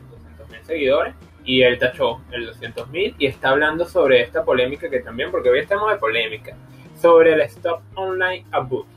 mil 0.50 0.64
seguidores 0.64 1.14
y 1.44 1.62
él 1.62 1.78
tachó 1.78 2.20
el 2.32 2.46
200 2.46 2.88
mil 2.88 3.14
y 3.18 3.26
está 3.26 3.50
hablando 3.50 3.86
sobre 3.86 4.22
esta 4.22 4.44
polémica 4.44 4.88
que 4.88 5.00
también, 5.00 5.30
porque 5.30 5.50
hoy 5.50 5.60
estamos 5.60 5.90
de 5.92 5.98
polémica, 5.98 6.56
sobre 7.04 7.34
el 7.34 7.42
Stop 7.42 7.82
Online 7.96 8.46
Abuse, 8.50 8.88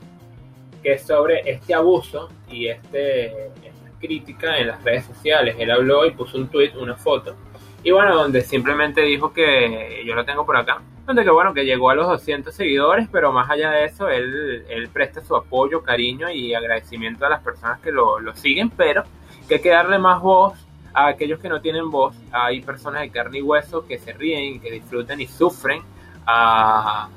que 0.82 0.94
es 0.94 1.02
sobre 1.02 1.42
este 1.44 1.74
abuso 1.74 2.30
y 2.50 2.68
este, 2.68 3.48
esta 3.48 3.90
crítica 4.00 4.56
en 4.56 4.68
las 4.68 4.82
redes 4.82 5.04
sociales. 5.04 5.56
Él 5.58 5.70
habló 5.70 6.06
y 6.06 6.12
puso 6.12 6.38
un 6.38 6.48
tweet, 6.48 6.72
una 6.80 6.96
foto 6.96 7.36
y 7.82 7.90
bueno, 7.90 8.14
donde 8.14 8.40
simplemente 8.40 9.02
dijo 9.02 9.34
que, 9.34 10.02
yo 10.06 10.14
lo 10.14 10.24
tengo 10.24 10.46
por 10.46 10.56
acá, 10.56 10.80
donde 11.06 11.22
que 11.22 11.28
bueno, 11.28 11.52
que 11.52 11.66
llegó 11.66 11.90
a 11.90 11.94
los 11.94 12.08
200 12.08 12.54
seguidores, 12.54 13.10
pero 13.12 13.30
más 13.30 13.50
allá 13.50 13.72
de 13.72 13.84
eso, 13.84 14.08
él, 14.08 14.64
él 14.70 14.88
presta 14.88 15.20
su 15.20 15.36
apoyo, 15.36 15.82
cariño 15.82 16.30
y 16.30 16.54
agradecimiento 16.54 17.26
a 17.26 17.28
las 17.28 17.42
personas 17.42 17.78
que 17.80 17.92
lo, 17.92 18.20
lo 18.20 18.34
siguen, 18.34 18.70
pero 18.70 19.04
que 19.46 19.56
hay 19.56 19.60
que 19.60 19.68
darle 19.68 19.98
más 19.98 20.22
voz 20.22 20.54
a 20.94 21.08
aquellos 21.08 21.40
que 21.40 21.50
no 21.50 21.60
tienen 21.60 21.90
voz. 21.90 22.16
Hay 22.32 22.62
personas 22.62 23.02
de 23.02 23.10
carne 23.10 23.40
y 23.40 23.42
hueso 23.42 23.86
que 23.86 23.98
se 23.98 24.14
ríen, 24.14 24.62
que 24.62 24.70
disfrutan 24.70 25.20
y 25.20 25.26
sufren 25.26 25.82
a, 26.24 27.10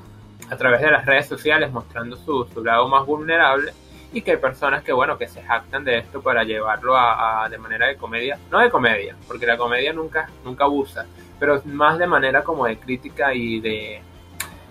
a 0.52 0.56
través 0.58 0.82
de 0.82 0.90
las 0.90 1.06
redes 1.06 1.26
sociales, 1.26 1.72
mostrando 1.72 2.14
su, 2.14 2.44
su 2.52 2.62
lado 2.62 2.86
más 2.86 3.06
vulnerable 3.06 3.72
y 4.12 4.20
que 4.20 4.32
hay 4.32 4.36
personas 4.36 4.82
que, 4.84 4.92
bueno, 4.92 5.16
que 5.16 5.26
se 5.26 5.42
jactan 5.42 5.82
de 5.82 5.96
esto 5.96 6.20
para 6.20 6.44
llevarlo 6.44 6.94
a, 6.94 7.48
de 7.50 7.56
manera 7.56 7.86
de 7.86 7.96
comedia, 7.96 8.38
no 8.50 8.58
de 8.58 8.68
comedia, 8.68 9.16
porque 9.26 9.46
la 9.46 9.56
comedia 9.56 9.94
nunca, 9.94 10.28
nunca 10.44 10.64
abusa, 10.64 11.06
pero 11.40 11.62
más 11.64 11.98
de 11.98 12.06
manera 12.06 12.42
como 12.42 12.66
de 12.66 12.76
crítica 12.76 13.32
y 13.32 13.60
de, 13.60 14.02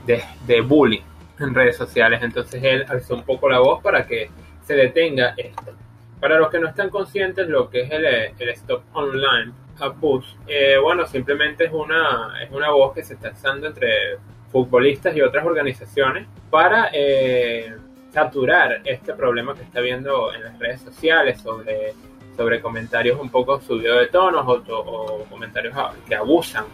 de, 0.06 0.62
bullying 0.62 1.02
en 1.40 1.56
redes 1.56 1.78
sociales. 1.78 2.22
Entonces 2.22 2.64
él 2.64 2.86
alzó 2.88 3.16
un 3.16 3.24
poco 3.24 3.50
la 3.50 3.58
voz 3.58 3.82
para 3.82 4.06
que 4.06 4.30
se 4.62 4.76
detenga 4.76 5.34
esto. 5.36 5.74
Para 6.20 6.38
los 6.38 6.52
que 6.52 6.60
no 6.60 6.68
están 6.68 6.92
conscientes 6.92 7.48
lo 7.48 7.72
que 7.72 7.82
es 7.82 7.92
el, 7.92 8.06
el 8.06 8.50
Stop 8.50 8.84
Online 8.94 9.52
Abuse, 9.80 10.38
eh, 10.46 10.78
bueno, 10.78 11.08
simplemente 11.08 11.66
es 11.66 11.72
una, 11.72 12.36
es 12.44 12.52
una 12.52 12.70
voz 12.70 12.94
que 12.94 13.04
se 13.04 13.16
está 13.16 13.30
alzando 13.30 13.66
entre 13.66 14.20
futbolistas 14.52 15.16
y 15.16 15.22
otras 15.22 15.46
organizaciones 15.46 16.28
para 16.50 16.90
eh, 16.94 17.74
saturar 18.12 18.82
este 18.84 19.14
problema 19.14 19.56
que 19.56 19.64
está 19.64 19.80
viendo 19.80 20.34
en 20.34 20.44
las 20.44 20.60
redes 20.60 20.82
sociales 20.82 21.40
sobre, 21.42 21.94
sobre 22.36 22.62
comentarios 22.62 23.20
un 23.20 23.30
poco 23.30 23.60
subidos 23.62 24.00
de 24.00 24.08
tonos 24.08 24.46
o, 24.48 25.26
comentarios 25.30 25.74
que 26.08 26.16
abusan 26.16 26.66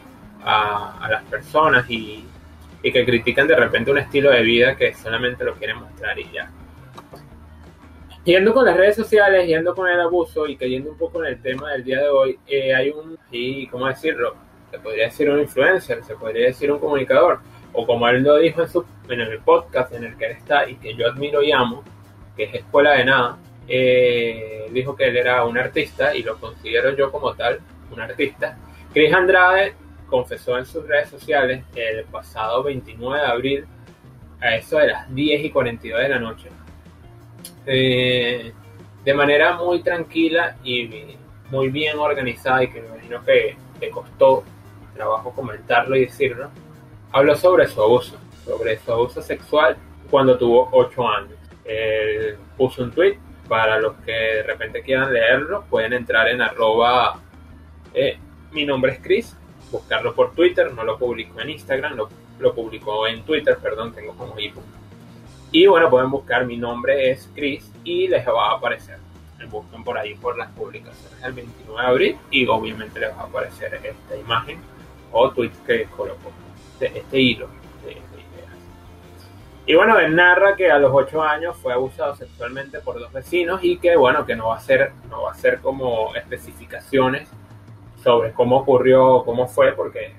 a, 0.43 1.07
las 1.10 1.24
personas 1.25 1.86
y, 1.89 2.25
que 2.81 3.05
critican 3.05 3.46
de 3.48 3.55
repente 3.55 3.91
un 3.91 3.98
estilo 3.98 4.31
de 4.31 4.41
vida 4.43 4.77
que 4.77 4.93
solamente 4.93 5.43
lo 5.43 5.55
quieren 5.55 5.75
mostrar 5.75 6.17
y 6.17 6.31
ya. 6.31 6.50
Yendo 8.24 8.53
con 8.53 8.65
las 8.65 8.77
redes 8.77 8.96
sociales, 8.96 9.46
yendo 9.46 9.75
con 9.75 9.89
el 9.89 10.00
abuso 10.00 10.48
y 10.48 10.55
cayendo 10.55 10.91
un 10.91 10.98
poco 10.98 11.22
en 11.22 11.34
el 11.34 11.41
tema 11.41 11.72
del 11.74 11.84
día 11.84 12.00
de 12.00 12.10
hoy, 12.10 12.39
eh, 12.48 12.74
hay 12.74 12.89
un, 12.89 13.17
y 13.29 13.67
¿cómo 13.67 13.88
decirlo? 13.88 14.36
Se 14.72 14.79
podría 14.79 15.05
decir 15.05 15.29
un 15.29 15.39
influencer, 15.39 16.01
se 16.05 16.15
podría 16.15 16.48
decir 16.48 16.72
un 16.72 16.79
comunicador, 16.79 17.39
o 17.74 17.86
como 17.86 18.08
él 18.08 18.24
lo 18.24 18.38
dijo 18.38 18.62
en, 18.62 18.70
su, 18.70 18.86
en 19.10 19.22
el 19.22 19.40
podcast 19.40 19.94
en 19.94 20.04
el 20.04 20.18
que 20.18 20.26
él 20.26 20.32
está 20.34 20.70
y 20.70 20.76
que 20.76 20.96
yo 20.96 21.10
admiro 21.10 21.42
y 21.42 21.52
amo, 21.52 21.84
que 22.36 22.46
es 22.46 22.56
Escuela 22.56 22.92
de 22.94 23.06
Nada, 23.06 23.38
eh, 23.68 24.68
dijo 24.72 24.96
que 24.96 25.06
él 25.06 25.18
era 25.18 25.46
un 25.46 25.58
artista 25.58 26.16
y 26.16 26.24
lo 26.24 26.40
considero 26.40 26.96
yo 26.96 27.12
como 27.12 27.34
tal, 27.36 27.60
un 27.92 28.00
artista. 28.00 28.58
Chris 28.94 29.14
Andrade 29.14 29.74
confesó 30.08 30.58
en 30.58 30.66
sus 30.66 30.88
redes 30.88 31.10
sociales 31.10 31.64
el 31.76 32.06
pasado 32.06 32.64
29 32.64 33.20
de 33.20 33.26
abril, 33.26 33.66
a 34.40 34.56
eso 34.56 34.78
de 34.78 34.88
las 34.88 35.14
10 35.14 35.46
y 35.46 35.50
42 35.50 36.00
de 36.00 36.10
la 36.10 36.20
noche, 36.20 36.50
eh, 37.66 38.54
de 39.04 39.14
manera 39.14 39.58
muy 39.58 39.82
tranquila 39.82 40.58
y 40.64 41.18
muy 41.50 41.70
bien 41.70 41.98
organizada 41.98 42.64
y 42.64 42.70
que 42.70 42.82
me 42.82 42.88
imagino 42.88 43.24
que 43.26 43.56
le 43.80 43.90
costó 43.90 44.44
trabajo 44.96 45.32
comentarlo 45.32 45.96
y 45.96 46.02
decirlo, 46.06 46.50
habló 47.18 47.36
sobre 47.36 47.68
su 47.68 47.82
abuso, 47.82 48.16
sobre 48.46 48.78
su 48.78 48.92
abuso 48.92 49.22
sexual 49.22 49.76
cuando 50.10 50.38
tuvo 50.38 50.70
8 50.72 51.08
años. 51.08 51.38
Él 51.66 52.38
puso 52.56 52.84
un 52.84 52.92
tweet, 52.92 53.18
para 53.48 53.80
los 53.80 53.96
que 53.98 54.12
de 54.12 54.44
repente 54.44 54.82
quieran 54.82 55.12
leerlo, 55.12 55.66
pueden 55.70 55.94
entrar 55.94 56.28
en 56.28 56.42
arroba, 56.42 57.20
eh, 57.94 58.18
mi 58.52 58.66
nombre 58.66 58.94
es 58.94 59.00
Chris, 59.00 59.36
buscarlo 59.72 60.14
por 60.14 60.34
Twitter, 60.34 60.72
no 60.74 60.84
lo 60.84 60.98
publicó 60.98 61.42
en 61.42 61.50
Instagram, 61.50 61.96
lo, 61.96 62.10
lo 62.40 63.08
en 63.08 63.24
Twitter, 63.24 63.58
perdón, 63.62 63.94
tengo 63.94 64.14
como 64.16 64.38
ebook. 64.38 64.64
Y 65.52 65.66
bueno, 65.66 65.90
pueden 65.90 66.12
buscar 66.12 66.46
mi 66.46 66.58
nombre 66.58 67.10
es 67.10 67.30
Chris 67.34 67.72
y 67.84 68.08
les 68.08 68.28
va 68.28 68.52
a 68.52 68.58
aparecer. 68.58 68.98
Busquen 69.50 69.84
por 69.84 69.98
ahí 69.98 70.14
por 70.16 70.38
las 70.38 70.52
publicaciones 70.52 71.22
del 71.22 71.32
29 71.32 71.82
de 71.82 71.88
abril 71.88 72.18
y 72.32 72.46
obviamente 72.48 73.00
les 73.00 73.12
va 73.12 73.22
a 73.22 73.26
aparecer 73.26 73.74
esta 73.76 74.18
imagen 74.18 74.60
o 75.12 75.32
tweet 75.32 75.52
que 75.66 75.86
colocó. 75.86 76.32
Este, 76.79 77.00
este, 77.00 77.19
hilo. 77.19 77.48
Y 79.65 79.75
bueno, 79.75 80.00
él 80.00 80.15
narra 80.15 80.55
que 80.55 80.72
a 80.72 80.77
los 80.77 80.91
8 80.93 81.22
años 81.24 81.57
fue 81.57 81.74
abusado 81.74 82.15
sexualmente 82.15 82.79
por 82.79 83.00
dos 83.00 83.12
vecinos 83.12 83.62
y 83.63 83.79
que 83.79 83.98
bueno, 83.98 84.25
que 84.25 84.36
no 84.36 84.48
va 84.50 84.57
a 84.57 84.60
ser, 84.62 84.91
no 85.10 85.24
va 85.24 85.31
a 85.31 85.36
ser 85.36 85.60
como 85.60 86.15
especificaciones 86.15 87.29
sobre 88.01 88.31
cómo 88.31 88.57
ocurrió, 88.57 89.24
cómo 89.25 89.48
fue, 89.48 89.74
porque 89.74 90.13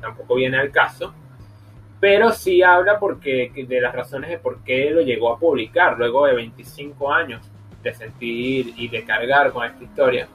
tampoco 0.00 0.36
viene 0.36 0.58
al 0.58 0.70
caso. 0.70 1.12
Pero 1.98 2.32
sí 2.32 2.62
habla 2.62 2.98
porque, 2.98 3.50
de 3.54 3.80
las 3.80 3.94
razones 3.94 4.30
de 4.30 4.38
por 4.38 4.62
qué 4.62 4.90
lo 4.90 5.02
llegó 5.02 5.32
a 5.32 5.38
publicar 5.38 5.98
luego 5.98 6.24
de 6.24 6.34
25 6.34 7.12
años 7.12 7.42
de 7.82 7.92
sentir 7.92 8.72
y 8.76 8.88
de 8.88 9.04
cargar 9.04 9.52
con 9.52 9.66
esta 9.66 9.82
historia. 9.82 10.28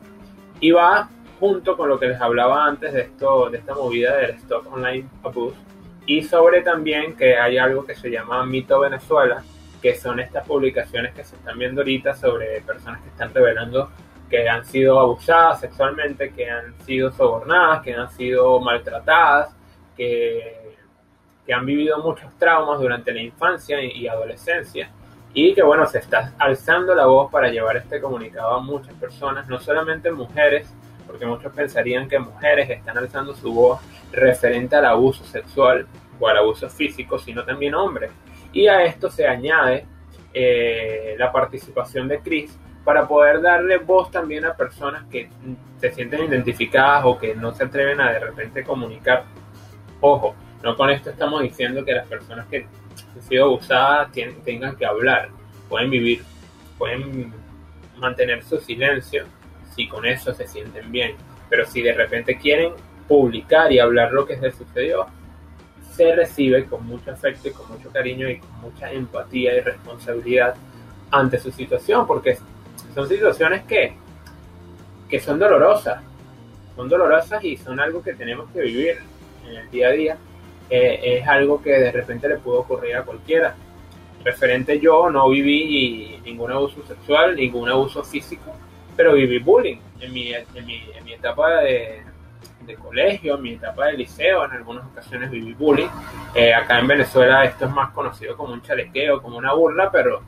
Y 0.59 0.71
va 0.71 1.09
junto 1.41 1.75
con 1.75 1.89
lo 1.89 1.99
que 1.99 2.07
les 2.07 2.21
hablaba 2.21 2.65
antes 2.67 2.93
de 2.93 3.01
esto, 3.01 3.49
de 3.49 3.57
esta 3.57 3.73
movida 3.73 4.15
del 4.17 4.35
Stock 4.35 4.71
Online 4.71 5.09
Abuse, 5.23 5.57
y 6.05 6.21
sobre 6.21 6.61
también 6.61 7.15
que 7.15 7.35
hay 7.35 7.57
algo 7.57 7.83
que 7.83 7.95
se 7.95 8.11
llama 8.11 8.45
Mito 8.45 8.79
Venezuela, 8.79 9.43
que 9.81 9.95
son 9.95 10.19
estas 10.19 10.45
publicaciones 10.45 11.15
que 11.15 11.23
se 11.23 11.35
están 11.35 11.57
viendo 11.57 11.81
ahorita 11.81 12.13
sobre 12.13 12.61
personas 12.61 13.01
que 13.01 13.09
están 13.09 13.33
revelando 13.33 13.89
que 14.29 14.47
han 14.47 14.63
sido 14.63 14.99
abusadas 14.99 15.59
sexualmente, 15.59 16.31
que 16.31 16.49
han 16.49 16.73
sido 16.85 17.11
sobornadas, 17.11 17.81
que 17.81 17.93
han 17.93 18.09
sido 18.11 18.59
maltratadas, 18.61 19.53
que, 19.97 20.77
que 21.45 21.53
han 21.53 21.65
vivido 21.65 21.97
muchos 22.03 22.31
traumas 22.37 22.79
durante 22.79 23.11
la 23.11 23.21
infancia 23.21 23.83
y 23.83 24.07
adolescencia 24.07 24.91
y 25.33 25.53
que 25.55 25.63
bueno, 25.63 25.87
se 25.87 25.97
está 25.97 26.33
alzando 26.37 26.93
la 26.93 27.07
voz 27.07 27.31
para 27.31 27.49
llevar 27.49 27.77
este 27.77 27.99
comunicado 27.99 28.51
a 28.53 28.59
muchas 28.59 28.93
personas, 28.93 29.47
no 29.47 29.59
solamente 29.59 30.11
mujeres, 30.11 30.71
porque 31.05 31.25
muchos 31.25 31.53
pensarían 31.53 32.07
que 32.07 32.19
mujeres 32.19 32.69
están 32.69 32.97
alzando 32.97 33.35
su 33.35 33.53
voz 33.53 33.79
referente 34.11 34.75
al 34.75 34.85
abuso 34.85 35.23
sexual 35.23 35.87
o 36.19 36.27
al 36.27 36.37
abuso 36.37 36.69
físico, 36.69 37.17
sino 37.19 37.43
también 37.43 37.75
hombres. 37.75 38.11
Y 38.53 38.67
a 38.67 38.83
esto 38.83 39.09
se 39.09 39.27
añade 39.27 39.85
eh, 40.33 41.15
la 41.17 41.31
participación 41.31 42.07
de 42.07 42.19
Chris 42.19 42.57
para 42.83 43.07
poder 43.07 43.41
darle 43.41 43.77
voz 43.77 44.09
también 44.11 44.45
a 44.45 44.55
personas 44.55 45.03
que 45.09 45.29
se 45.79 45.91
sienten 45.91 46.23
identificadas 46.25 47.03
o 47.05 47.17
que 47.17 47.35
no 47.35 47.53
se 47.53 47.63
atreven 47.63 48.01
a 48.01 48.11
de 48.11 48.19
repente 48.19 48.63
comunicar. 48.63 49.25
Ojo, 49.99 50.35
no 50.63 50.75
con 50.75 50.89
esto 50.89 51.09
estamos 51.09 51.41
diciendo 51.41 51.85
que 51.85 51.93
las 51.93 52.07
personas 52.07 52.47
que 52.47 52.67
han 53.15 53.21
sido 53.21 53.45
abusadas 53.45 54.11
tengan 54.43 54.75
que 54.75 54.85
hablar, 54.85 55.29
pueden 55.69 55.89
vivir, 55.89 56.23
pueden 56.77 57.33
mantener 57.97 58.43
su 58.43 58.57
silencio 58.59 59.25
si 59.81 59.87
con 59.87 60.05
eso 60.05 60.33
se 60.33 60.47
sienten 60.47 60.91
bien. 60.91 61.15
Pero 61.49 61.65
si 61.65 61.81
de 61.81 61.93
repente 61.93 62.37
quieren 62.37 62.73
publicar 63.07 63.71
y 63.71 63.79
hablar 63.79 64.11
lo 64.11 64.25
que 64.25 64.37
les 64.37 64.55
sucedió, 64.55 65.07
se 65.95 66.15
recibe 66.15 66.65
con 66.65 66.85
mucho 66.85 67.11
afecto 67.11 67.47
y 67.47 67.51
con 67.51 67.67
mucho 67.67 67.89
cariño 67.89 68.29
y 68.29 68.37
con 68.37 68.61
mucha 68.61 68.91
empatía 68.91 69.55
y 69.55 69.61
responsabilidad 69.61 70.55
ante 71.09 71.39
su 71.39 71.51
situación, 71.51 72.07
porque 72.07 72.37
son 72.93 73.09
situaciones 73.09 73.63
que, 73.63 73.93
que 75.09 75.19
son 75.19 75.39
dolorosas, 75.39 76.01
son 76.75 76.87
dolorosas 76.87 77.43
y 77.43 77.57
son 77.57 77.79
algo 77.79 78.01
que 78.01 78.13
tenemos 78.13 78.49
que 78.51 78.61
vivir 78.61 78.99
en 79.49 79.57
el 79.57 79.71
día 79.71 79.87
a 79.87 79.91
día. 79.91 80.17
Eh, 80.69 81.17
es 81.19 81.27
algo 81.27 81.61
que 81.61 81.71
de 81.71 81.91
repente 81.91 82.29
le 82.29 82.37
puede 82.37 82.59
ocurrir 82.59 82.95
a 82.95 83.03
cualquiera. 83.03 83.55
Referente 84.23 84.79
yo 84.79 85.09
no 85.09 85.27
viví 85.29 86.21
ningún 86.23 86.51
abuso 86.51 86.85
sexual, 86.87 87.35
ningún 87.35 87.67
abuso 87.67 88.03
físico, 88.03 88.55
pero 88.95 89.13
viví 89.13 89.39
bullying 89.39 89.77
en 89.99 90.13
mi, 90.13 90.33
en 90.33 90.65
mi, 90.65 90.83
en 90.95 91.03
mi 91.03 91.13
etapa 91.13 91.61
de, 91.61 92.03
de 92.65 92.75
colegio, 92.75 93.35
en 93.35 93.41
mi 93.41 93.53
etapa 93.53 93.87
de 93.87 93.93
liceo, 93.93 94.45
en 94.45 94.51
algunas 94.51 94.85
ocasiones 94.85 95.29
viví 95.29 95.53
bullying. 95.53 95.89
Eh, 96.35 96.53
acá 96.53 96.79
en 96.79 96.87
Venezuela 96.87 97.43
esto 97.45 97.65
es 97.65 97.71
más 97.71 97.91
conocido 97.91 98.35
como 98.37 98.53
un 98.53 98.61
chalequeo, 98.61 99.21
como 99.21 99.37
una 99.37 99.53
burla, 99.53 99.91
pero 99.91 100.21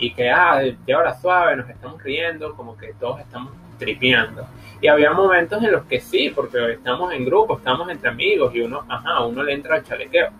y 0.00 0.12
que, 0.12 0.30
ah, 0.30 0.60
de 0.60 0.92
ahora 0.94 1.14
suave, 1.14 1.56
nos 1.56 1.68
estamos 1.68 2.02
riendo, 2.02 2.54
como 2.54 2.76
que 2.76 2.94
todos 2.94 3.20
estamos 3.20 3.52
tripeando. 3.78 4.46
Y 4.80 4.88
había 4.88 5.12
momentos 5.12 5.62
en 5.62 5.72
los 5.72 5.84
que 5.84 6.00
sí, 6.00 6.32
porque 6.34 6.72
estamos 6.72 7.12
en 7.12 7.24
grupo, 7.24 7.58
estamos 7.58 7.88
entre 7.90 8.08
amigos 8.08 8.54
y 8.54 8.62
uno, 8.62 8.84
ajá, 8.88 9.24
uno 9.26 9.42
le 9.42 9.52
entra 9.52 9.76
al 9.76 9.84
chalequeo. 9.84 10.30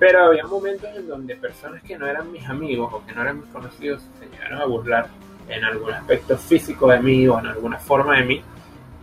Pero 0.00 0.24
había 0.24 0.44
momentos 0.46 0.90
en 0.96 1.06
donde 1.06 1.36
personas 1.36 1.80
que 1.84 1.96
no 1.96 2.08
eran 2.08 2.32
mis 2.32 2.44
amigos 2.48 2.92
o 2.92 3.06
que 3.06 3.12
no 3.12 3.22
eran 3.22 3.40
mis 3.40 3.50
conocidos 3.50 4.02
se 4.18 4.26
llegaron 4.26 4.60
a 4.60 4.64
burlar 4.64 5.06
en 5.48 5.64
algún 5.64 5.92
aspecto 5.92 6.36
físico 6.36 6.88
de 6.88 7.00
mí 7.00 7.26
o 7.28 7.38
en 7.38 7.46
alguna 7.46 7.78
forma 7.78 8.16
de 8.16 8.24
mí. 8.24 8.42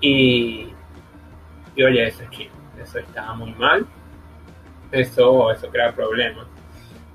Y, 0.01 0.73
y 1.75 1.83
oye, 1.83 2.07
eso 2.07 2.23
es 2.23 2.29
chido, 2.29 2.51
eso 2.81 2.99
estaba 2.99 3.33
muy 3.35 3.53
mal, 3.53 3.85
eso, 4.91 5.51
eso 5.51 5.69
crea 5.69 5.91
problemas. 5.93 6.47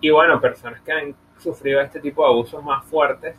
Y 0.00 0.11
bueno, 0.11 0.40
personas 0.40 0.81
que 0.83 0.93
han 0.93 1.14
sufrido 1.38 1.81
este 1.81 2.00
tipo 2.00 2.23
de 2.23 2.28
abusos 2.28 2.62
más 2.62 2.85
fuertes, 2.85 3.37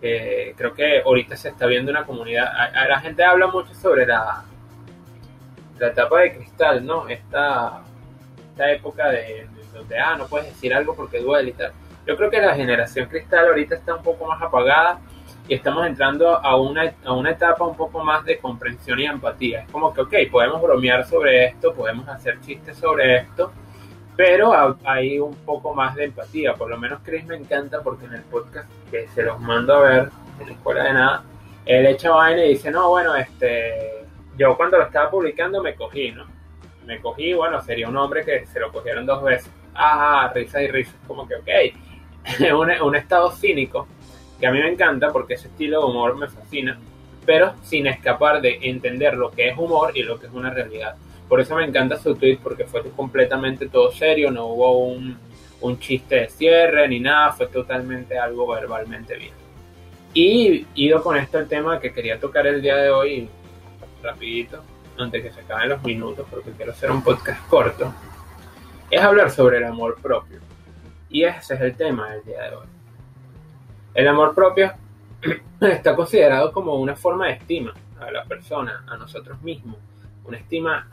eh, 0.00 0.54
creo 0.56 0.74
que 0.74 1.00
ahorita 1.00 1.36
se 1.36 1.48
está 1.48 1.66
viendo 1.66 1.90
una 1.90 2.04
comunidad, 2.04 2.52
la 2.88 3.00
gente 3.00 3.24
habla 3.24 3.48
mucho 3.48 3.74
sobre 3.74 4.06
la, 4.06 4.44
la 5.78 5.86
etapa 5.88 6.20
de 6.20 6.36
cristal, 6.36 6.84
¿no? 6.84 7.08
Esta, 7.08 7.82
esta 8.50 8.70
época 8.70 9.08
de, 9.10 9.48
donde, 9.72 9.98
ah, 9.98 10.16
no 10.16 10.26
puedes 10.26 10.48
decir 10.48 10.74
algo 10.74 10.94
porque 10.94 11.20
duele 11.20 11.50
y 11.50 11.52
tal. 11.52 11.72
Yo 12.06 12.16
creo 12.16 12.30
que 12.30 12.40
la 12.40 12.54
generación 12.54 13.08
cristal 13.08 13.46
ahorita 13.46 13.76
está 13.76 13.94
un 13.94 14.02
poco 14.02 14.26
más 14.26 14.40
apagada 14.40 15.00
y 15.48 15.54
estamos 15.54 15.86
entrando 15.86 16.36
a 16.36 16.56
una, 16.56 16.92
a 17.04 17.12
una 17.12 17.30
etapa 17.30 17.64
un 17.64 17.74
poco 17.74 18.04
más 18.04 18.22
de 18.26 18.38
comprensión 18.38 19.00
y 19.00 19.06
empatía. 19.06 19.62
Es 19.62 19.70
como 19.70 19.94
que, 19.94 20.02
ok, 20.02 20.14
podemos 20.30 20.60
bromear 20.60 21.06
sobre 21.06 21.46
esto, 21.46 21.72
podemos 21.72 22.06
hacer 22.06 22.38
chistes 22.42 22.76
sobre 22.76 23.16
esto, 23.16 23.50
pero 24.14 24.52
hay 24.84 25.18
un 25.18 25.34
poco 25.34 25.74
más 25.74 25.94
de 25.94 26.04
empatía. 26.04 26.52
Por 26.52 26.68
lo 26.68 26.76
menos 26.76 27.00
Chris 27.02 27.24
me 27.24 27.36
encanta 27.36 27.80
porque 27.82 28.04
en 28.04 28.14
el 28.14 28.22
podcast 28.22 28.68
que 28.90 29.08
se 29.08 29.22
los 29.22 29.40
mando 29.40 29.74
a 29.74 29.80
ver 29.80 30.10
en 30.38 30.46
la 30.46 30.52
escuela 30.52 30.84
de 30.84 30.92
nada, 30.92 31.24
él 31.64 31.86
echa 31.86 32.10
vaina 32.10 32.44
y 32.44 32.50
dice, 32.50 32.70
no, 32.70 32.90
bueno, 32.90 33.16
este, 33.16 34.04
yo 34.36 34.54
cuando 34.54 34.76
lo 34.76 34.84
estaba 34.84 35.10
publicando 35.10 35.62
me 35.62 35.74
cogí, 35.74 36.12
¿no? 36.12 36.26
Me 36.84 37.00
cogí, 37.00 37.32
bueno, 37.32 37.62
sería 37.62 37.88
un 37.88 37.96
hombre 37.96 38.22
que 38.22 38.44
se 38.46 38.60
lo 38.60 38.70
cogieron 38.70 39.06
dos 39.06 39.22
veces. 39.22 39.50
Ah, 39.74 40.30
risas 40.34 40.60
y 40.60 40.68
risas, 40.68 40.96
como 41.06 41.26
que, 41.26 41.36
ok, 41.36 42.52
un, 42.54 42.70
un 42.82 42.96
estado 42.96 43.30
cínico 43.30 43.86
que 44.38 44.46
a 44.46 44.52
mí 44.52 44.60
me 44.60 44.70
encanta 44.70 45.10
porque 45.12 45.34
ese 45.34 45.48
estilo 45.48 45.80
de 45.80 45.86
humor 45.86 46.16
me 46.16 46.28
fascina, 46.28 46.78
pero 47.26 47.54
sin 47.62 47.86
escapar 47.86 48.40
de 48.40 48.58
entender 48.62 49.14
lo 49.14 49.30
que 49.30 49.48
es 49.48 49.58
humor 49.58 49.92
y 49.94 50.02
lo 50.02 50.18
que 50.18 50.26
es 50.26 50.32
una 50.32 50.50
realidad. 50.50 50.96
Por 51.28 51.40
eso 51.40 51.56
me 51.56 51.64
encanta 51.64 51.98
su 51.98 52.14
tweet 52.14 52.38
porque 52.42 52.64
fue 52.64 52.82
completamente 52.90 53.68
todo 53.68 53.92
serio, 53.92 54.30
no 54.30 54.46
hubo 54.46 54.78
un, 54.86 55.18
un 55.60 55.78
chiste 55.78 56.14
de 56.16 56.28
cierre 56.28 56.88
ni 56.88 57.00
nada, 57.00 57.32
fue 57.32 57.48
totalmente 57.48 58.18
algo 58.18 58.46
verbalmente 58.46 59.16
bien. 59.16 59.34
Y 60.14 60.66
ido 60.74 61.02
con 61.02 61.16
esto 61.16 61.38
el 61.38 61.48
tema 61.48 61.80
que 61.80 61.92
quería 61.92 62.18
tocar 62.18 62.46
el 62.46 62.62
día 62.62 62.76
de 62.76 62.90
hoy, 62.90 63.28
rapidito, 64.02 64.62
antes 64.96 65.22
que 65.22 65.32
se 65.32 65.40
acaben 65.40 65.68
los 65.68 65.82
minutos, 65.82 66.26
porque 66.30 66.50
quiero 66.52 66.72
hacer 66.72 66.90
un 66.90 67.02
podcast 67.02 67.46
corto, 67.48 67.92
es 68.90 69.00
hablar 69.00 69.30
sobre 69.30 69.58
el 69.58 69.64
amor 69.64 70.00
propio. 70.00 70.40
Y 71.10 71.24
ese 71.24 71.54
es 71.54 71.60
el 71.60 71.76
tema 71.76 72.10
del 72.10 72.24
día 72.24 72.42
de 72.44 72.56
hoy. 72.56 72.77
El 73.98 74.06
amor 74.06 74.32
propio 74.32 74.72
está 75.60 75.96
considerado 75.96 76.52
como 76.52 76.76
una 76.76 76.94
forma 76.94 77.26
de 77.26 77.32
estima 77.32 77.74
a 77.98 78.08
la 78.12 78.24
persona, 78.26 78.84
a 78.86 78.96
nosotros 78.96 79.42
mismos, 79.42 79.76
una 80.24 80.38
estima 80.38 80.86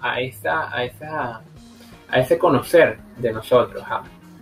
a, 0.00 0.18
esa, 0.18 0.74
a, 0.74 0.82
esa, 0.82 1.42
a 2.08 2.18
ese 2.18 2.38
conocer 2.38 2.96
de 3.18 3.34
nosotros, 3.34 3.84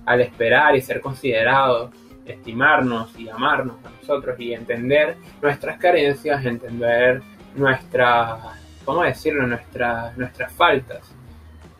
al 0.06 0.20
esperar 0.20 0.76
y 0.76 0.80
ser 0.80 1.00
considerados, 1.00 1.90
estimarnos 2.24 3.18
y 3.18 3.28
amarnos 3.28 3.84
a 3.84 3.90
nosotros 3.90 4.38
y 4.38 4.52
entender 4.54 5.16
nuestras 5.42 5.78
carencias, 5.78 6.46
entender 6.46 7.22
nuestras, 7.56 8.38
¿cómo 8.84 9.02
decirlo?, 9.02 9.48
nuestras, 9.48 10.16
nuestras 10.16 10.52
faltas 10.52 11.12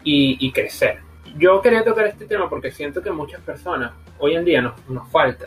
y, 0.03 0.45
y 0.45 0.51
crecer. 0.51 0.99
Yo 1.37 1.63
quería 1.63 1.85
tocar 1.85 2.09
este 2.09 2.27
tema 2.27 2.49
porque 2.49 2.73
siento 2.73 3.01
que 3.01 3.13
muchas 3.13 3.41
personas 3.43 3.93
hoy 4.19 4.35
en 4.35 4.45
día 4.45 4.61
nos, 4.61 4.89
nos 4.89 5.09
falta 5.09 5.47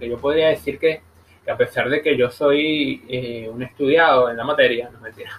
que 0.00 0.08
yo 0.08 0.18
podría 0.18 0.48
decir 0.48 0.80
que, 0.80 1.02
a 1.48 1.56
pesar 1.56 1.88
de 1.88 2.02
que 2.02 2.16
yo 2.16 2.30
soy 2.30 3.04
eh, 3.08 3.48
un 3.48 3.62
estudiado 3.62 4.30
en 4.30 4.36
la 4.36 4.44
materia, 4.44 4.90
no 4.90 5.00
mentira, 5.00 5.30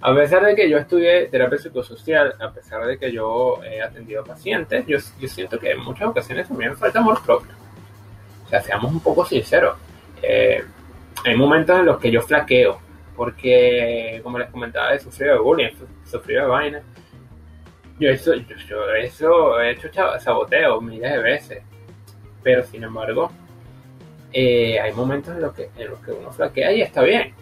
a 0.00 0.14
pesar 0.14 0.44
de 0.44 0.54
que 0.54 0.68
yo 0.68 0.78
estudié 0.78 1.26
terapia 1.26 1.58
psicosocial, 1.58 2.34
a 2.38 2.50
pesar 2.52 2.86
de 2.86 2.98
que 2.98 3.10
yo 3.10 3.60
he 3.64 3.82
atendido 3.82 4.24
pacientes, 4.24 4.86
yo, 4.86 4.98
yo 5.18 5.28
siento 5.28 5.58
que 5.58 5.72
en 5.72 5.80
muchas 5.80 6.08
ocasiones 6.08 6.48
también 6.48 6.76
falta 6.76 6.98
amor 6.98 7.22
propio. 7.24 7.52
O 8.44 8.48
sea, 8.48 8.60
seamos 8.62 8.92
un 8.92 9.00
poco 9.00 9.24
sinceros. 9.24 9.76
Eh, 10.22 10.62
hay 11.24 11.36
momentos 11.36 11.78
en 11.78 11.86
los 11.86 11.98
que 11.98 12.10
yo 12.10 12.20
flaqueo, 12.22 12.78
porque, 13.16 14.20
como 14.22 14.38
les 14.38 14.50
comentaba, 14.50 14.94
he 14.94 14.98
sufrido 14.98 15.34
de 15.34 15.40
bullying, 15.40 15.66
he 15.66 16.08
sufrido 16.08 16.42
de 16.42 16.48
vaina. 16.48 16.82
Yo 17.98 18.10
eso, 18.10 18.34
yo 18.34 18.94
eso 18.94 19.60
he 19.60 19.70
hecho 19.70 19.88
saboteo 20.20 20.80
miles 20.82 21.10
de 21.10 21.18
veces, 21.18 21.62
pero 22.42 22.62
sin 22.62 22.84
embargo, 22.84 23.32
eh, 24.38 24.78
hay 24.78 24.92
momentos 24.92 25.34
en 25.34 25.40
los, 25.40 25.54
que, 25.54 25.70
en 25.78 25.88
los 25.88 25.98
que 26.00 26.12
uno 26.12 26.30
flaquea 26.30 26.70
y 26.70 26.82
está 26.82 27.00
bien. 27.00 27.32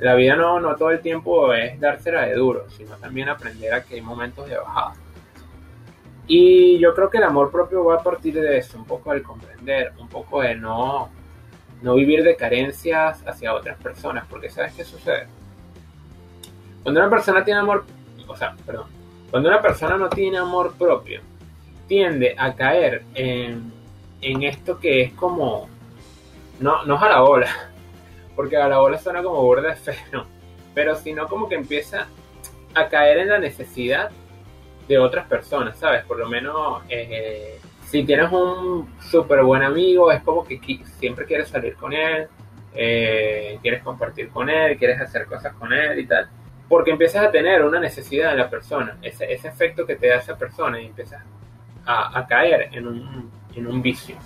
La 0.00 0.16
vida 0.16 0.34
no, 0.34 0.58
no 0.58 0.74
todo 0.74 0.90
el 0.90 0.98
tiempo 0.98 1.54
es 1.54 1.78
dársela 1.78 2.22
de 2.22 2.34
duro, 2.34 2.68
sino 2.70 2.96
también 2.96 3.28
aprender 3.28 3.72
a 3.72 3.84
que 3.84 3.94
hay 3.94 4.00
momentos 4.00 4.48
de 4.48 4.58
bajada. 4.58 4.94
Y 6.26 6.76
yo 6.80 6.92
creo 6.92 7.08
que 7.08 7.18
el 7.18 7.22
amor 7.22 7.52
propio 7.52 7.84
va 7.84 7.94
a 7.94 8.02
partir 8.02 8.34
de 8.34 8.58
eso, 8.58 8.76
un 8.76 8.84
poco 8.84 9.12
del 9.12 9.22
comprender, 9.22 9.92
un 9.96 10.08
poco 10.08 10.40
de 10.40 10.56
no, 10.56 11.08
no 11.82 11.94
vivir 11.94 12.24
de 12.24 12.34
carencias 12.34 13.22
hacia 13.24 13.54
otras 13.54 13.78
personas, 13.78 14.26
porque 14.28 14.50
¿sabes 14.50 14.74
qué 14.74 14.82
sucede? 14.82 15.28
Cuando 16.82 17.00
una 17.00 17.10
persona 17.10 17.44
tiene 17.44 17.60
amor, 17.60 17.84
o 18.26 18.36
sea, 18.36 18.56
perdón, 18.66 18.88
cuando 19.30 19.50
una 19.50 19.62
persona 19.62 19.96
no 19.96 20.08
tiene 20.08 20.38
amor 20.38 20.74
propio, 20.76 21.20
tiende 21.86 22.34
a 22.36 22.52
caer 22.54 23.04
en, 23.14 23.72
en 24.20 24.42
esto 24.42 24.80
que 24.80 25.02
es 25.02 25.12
como 25.12 25.68
no, 26.60 26.84
no 26.84 26.98
a 26.98 27.08
la 27.08 27.20
bola, 27.20 27.48
porque 28.36 28.56
a 28.56 28.68
la 28.68 28.78
bola 28.78 28.98
suena 28.98 29.22
como 29.22 29.42
borde 29.42 29.68
de 29.68 29.76
feo, 29.76 30.26
pero 30.74 30.94
sino 30.96 31.26
como 31.28 31.48
que 31.48 31.54
empieza 31.54 32.08
a 32.74 32.88
caer 32.88 33.18
en 33.18 33.28
la 33.28 33.38
necesidad 33.38 34.10
de 34.88 34.98
otras 34.98 35.26
personas, 35.26 35.78
¿sabes? 35.78 36.04
Por 36.04 36.18
lo 36.18 36.28
menos 36.28 36.82
eh, 36.88 37.58
si 37.94 38.04
tienes 38.04 38.30
un 38.32 38.88
súper 39.00 39.42
buen 39.42 39.62
amigo, 39.62 40.10
es 40.10 40.22
como 40.22 40.44
que 40.44 40.60
siempre 40.98 41.24
quieres 41.26 41.48
salir 41.48 41.76
con 41.76 41.92
él, 41.92 42.26
eh, 42.74 43.58
quieres 43.62 43.82
compartir 43.82 44.30
con 44.30 44.50
él, 44.50 44.76
quieres 44.76 45.00
hacer 45.00 45.26
cosas 45.26 45.54
con 45.54 45.72
él 45.72 45.98
y 45.98 46.06
tal. 46.06 46.28
Porque 46.68 46.90
empiezas 46.90 47.26
a 47.26 47.30
tener 47.30 47.62
una 47.64 47.78
necesidad 47.78 48.32
en 48.32 48.38
la 48.38 48.50
persona, 48.50 48.98
ese, 49.02 49.32
ese 49.32 49.48
efecto 49.48 49.86
que 49.86 49.96
te 49.96 50.08
da 50.08 50.16
esa 50.16 50.36
persona 50.36 50.80
y 50.80 50.86
empiezas 50.86 51.22
a, 51.86 52.18
a 52.18 52.26
caer 52.26 52.70
en 52.72 52.88
un, 52.88 53.30
en 53.54 53.66
un 53.66 53.80
vicio. 53.80 54.16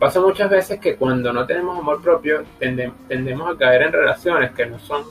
Pasa 0.00 0.18
muchas 0.18 0.48
veces 0.48 0.80
que 0.80 0.96
cuando 0.96 1.30
no 1.30 1.44
tenemos 1.44 1.78
amor 1.78 2.02
propio 2.02 2.42
tendemos 2.58 3.54
a 3.54 3.58
caer 3.58 3.82
en 3.82 3.92
relaciones 3.92 4.50
que 4.52 4.64
no 4.64 4.78
son, 4.78 5.04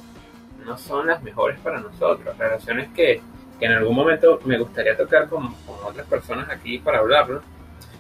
no 0.66 0.80
son 0.80 1.06
las 1.06 1.22
mejores 1.22 1.60
para 1.60 1.80
nosotros, 1.80 2.36
relaciones 2.36 2.90
que, 2.96 3.22
que 3.60 3.66
en 3.68 3.74
algún 3.74 3.96
momento 3.96 4.40
me 4.46 4.58
gustaría 4.58 4.98
tocar 4.98 5.30
con, 5.30 5.54
con, 5.54 5.76
otras 5.86 6.08
personas 6.08 6.50
aquí 6.50 6.80
para 6.80 6.98
hablarlo, 6.98 7.44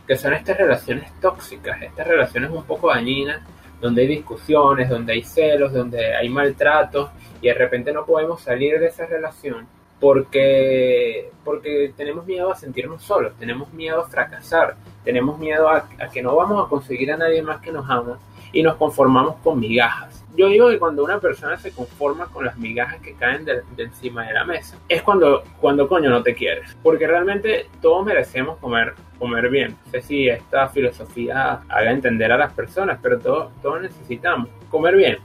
que 0.07 0.17
son 0.17 0.33
estas 0.33 0.57
relaciones 0.57 1.11
tóxicas, 1.21 1.79
estas 1.79 2.07
relaciones 2.07 2.49
un 2.49 2.63
poco 2.63 2.89
dañinas, 2.89 3.39
donde 3.79 4.01
hay 4.01 4.07
discusiones, 4.07 4.89
donde 4.89 5.13
hay 5.13 5.21
celos, 5.21 5.71
donde 5.71 6.15
hay 6.15 6.27
maltratos 6.27 7.11
y 7.39 7.49
de 7.49 7.53
repente 7.53 7.93
no 7.93 8.03
podemos 8.03 8.41
salir 8.41 8.79
de 8.79 8.87
esa 8.87 9.05
relación 9.05 9.67
porque, 9.99 11.29
porque 11.45 11.93
tenemos 11.95 12.25
miedo 12.25 12.51
a 12.51 12.55
sentirnos 12.55 13.03
solos, 13.03 13.33
tenemos 13.37 13.71
miedo 13.73 14.01
a 14.01 14.09
fracasar, 14.09 14.75
tenemos 15.09 15.39
miedo 15.39 15.67
a, 15.67 15.87
que 16.13 16.21
no 16.21 16.35
vamos 16.35 16.63
a 16.63 16.69
conseguir 16.69 17.11
a 17.11 17.17
nadie 17.17 17.41
más 17.41 17.59
que 17.61 17.71
nos 17.71 17.89
ama 17.89 18.19
y 18.51 18.61
nos 18.61 18.75
conformamos 18.75 19.37
con 19.43 19.59
migajas. 19.59 20.23
yo 20.37 20.49
digo 20.49 20.69
que 20.69 20.77
cuando 20.77 21.03
una 21.03 21.19
persona 21.19 21.57
se 21.57 21.71
conforma 21.71 22.27
con 22.27 22.45
las 22.45 22.55
migajas 22.57 23.01
que 23.01 23.15
caen 23.15 23.43
de, 23.43 23.63
encima 23.77 24.27
de 24.27 24.33
la 24.33 24.45
mesa, 24.45 24.77
es 24.87 25.01
cuando, 25.01 25.43
cuando 25.59 25.87
coño 25.87 26.11
no 26.11 26.21
te 26.21 26.35
quieres. 26.35 26.77
Porque 26.83 27.07
realmente 27.07 27.65
todos 27.81 28.05
merecemos 28.05 28.59
comer, 28.59 28.93
comer 29.17 29.49
bien. 29.49 29.75
No 29.83 29.91
sé 29.93 30.01
si 30.03 30.29
esta 30.29 30.69
filosofía 30.69 31.61
haga 31.67 31.91
entender 31.91 32.31
a 32.31 32.37
las 32.37 32.53
personas, 32.53 32.99
pero 33.01 33.17
todos, 33.17 33.51
todos 33.63 33.81
necesitamos 33.81 34.47
comer 34.69 34.95
bien. 34.95 35.17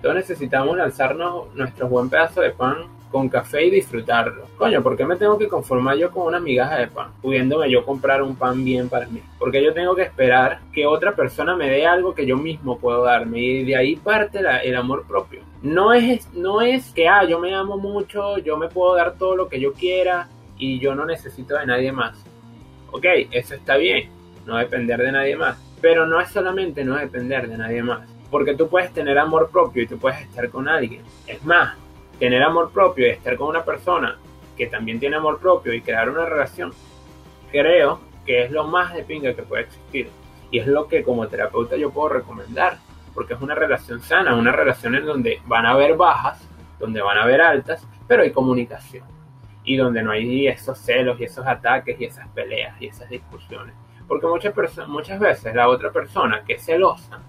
Todos 0.00 0.14
necesitamos 0.14 0.76
lanzarnos 0.76 1.52
nuestro 1.56 1.88
buen 1.88 2.08
pedazo 2.08 2.42
de 2.42 2.50
pan 2.50 2.86
con 3.12 3.28
café 3.28 3.66
y 3.66 3.70
disfrutarlo. 3.70 4.46
Coño, 4.56 4.82
¿por 4.82 4.96
qué 4.96 5.04
me 5.04 5.16
tengo 5.16 5.38
que 5.38 5.46
conformar 5.46 5.96
yo 5.96 6.10
con 6.10 6.26
una 6.26 6.40
migaja 6.40 6.78
de 6.78 6.88
pan? 6.88 7.12
Pudiéndome 7.20 7.70
yo 7.70 7.84
comprar 7.84 8.22
un 8.22 8.34
pan 8.34 8.64
bien 8.64 8.88
para 8.88 9.06
mí. 9.06 9.22
Porque 9.38 9.62
yo 9.62 9.72
tengo 9.74 9.94
que 9.94 10.02
esperar 10.02 10.60
que 10.72 10.86
otra 10.86 11.14
persona 11.14 11.54
me 11.54 11.68
dé 11.68 11.86
algo 11.86 12.14
que 12.14 12.26
yo 12.26 12.36
mismo 12.36 12.78
puedo 12.78 13.04
darme. 13.04 13.38
Y 13.38 13.64
de 13.64 13.76
ahí 13.76 13.96
parte 13.96 14.40
el 14.64 14.74
amor 14.74 15.06
propio. 15.06 15.42
No 15.62 15.92
es, 15.92 16.32
no 16.32 16.62
es 16.62 16.90
que, 16.92 17.06
ah, 17.06 17.24
yo 17.24 17.38
me 17.38 17.54
amo 17.54 17.76
mucho, 17.76 18.38
yo 18.38 18.56
me 18.56 18.68
puedo 18.68 18.96
dar 18.96 19.14
todo 19.16 19.36
lo 19.36 19.48
que 19.48 19.60
yo 19.60 19.74
quiera 19.74 20.28
y 20.58 20.80
yo 20.80 20.94
no 20.94 21.04
necesito 21.04 21.56
de 21.56 21.66
nadie 21.66 21.92
más. 21.92 22.24
Ok, 22.90 23.04
eso 23.30 23.54
está 23.54 23.76
bien, 23.76 24.10
no 24.46 24.56
depender 24.56 25.00
de 25.00 25.12
nadie 25.12 25.36
más. 25.36 25.56
Pero 25.80 26.06
no 26.06 26.20
es 26.20 26.30
solamente 26.30 26.84
no 26.84 26.96
depender 26.96 27.48
de 27.48 27.58
nadie 27.58 27.82
más. 27.82 28.08
Porque 28.30 28.54
tú 28.54 28.68
puedes 28.68 28.92
tener 28.92 29.18
amor 29.18 29.50
propio 29.50 29.82
y 29.82 29.86
tú 29.86 29.98
puedes 29.98 30.20
estar 30.22 30.48
con 30.48 30.68
alguien. 30.68 31.02
Es 31.26 31.44
más, 31.44 31.76
tener 32.18 32.42
amor 32.42 32.70
propio 32.70 33.06
y 33.06 33.10
estar 33.10 33.36
con 33.36 33.48
una 33.48 33.64
persona 33.64 34.18
que 34.56 34.66
también 34.66 35.00
tiene 35.00 35.16
amor 35.16 35.38
propio 35.38 35.72
y 35.72 35.80
crear 35.80 36.08
una 36.08 36.24
relación, 36.24 36.72
creo 37.50 38.00
que 38.24 38.44
es 38.44 38.50
lo 38.50 38.64
más 38.64 38.94
de 38.94 39.02
pinga 39.02 39.34
que 39.34 39.42
puede 39.42 39.64
existir. 39.64 40.08
Y 40.50 40.58
es 40.58 40.66
lo 40.66 40.86
que 40.86 41.02
como 41.02 41.26
terapeuta 41.28 41.76
yo 41.76 41.90
puedo 41.90 42.10
recomendar, 42.10 42.78
porque 43.14 43.34
es 43.34 43.40
una 43.40 43.54
relación 43.54 44.02
sana, 44.02 44.34
una 44.34 44.52
relación 44.52 44.94
en 44.94 45.06
donde 45.06 45.40
van 45.46 45.66
a 45.66 45.70
haber 45.70 45.96
bajas, 45.96 46.46
donde 46.78 47.00
van 47.00 47.18
a 47.18 47.22
haber 47.22 47.40
altas, 47.40 47.86
pero 48.06 48.22
hay 48.22 48.30
comunicación. 48.30 49.06
Y 49.64 49.76
donde 49.76 50.02
no 50.02 50.10
hay 50.10 50.48
esos 50.48 50.78
celos 50.78 51.20
y 51.20 51.24
esos 51.24 51.46
ataques 51.46 52.00
y 52.00 52.04
esas 52.04 52.28
peleas 52.28 52.80
y 52.80 52.88
esas 52.88 53.08
discusiones. 53.08 53.74
Porque 54.08 54.26
muchas, 54.26 54.54
muchas 54.88 55.18
veces 55.18 55.54
la 55.54 55.68
otra 55.68 55.90
persona 55.90 56.42
que 56.44 56.54
es 56.54 56.64
celosa 56.64 57.20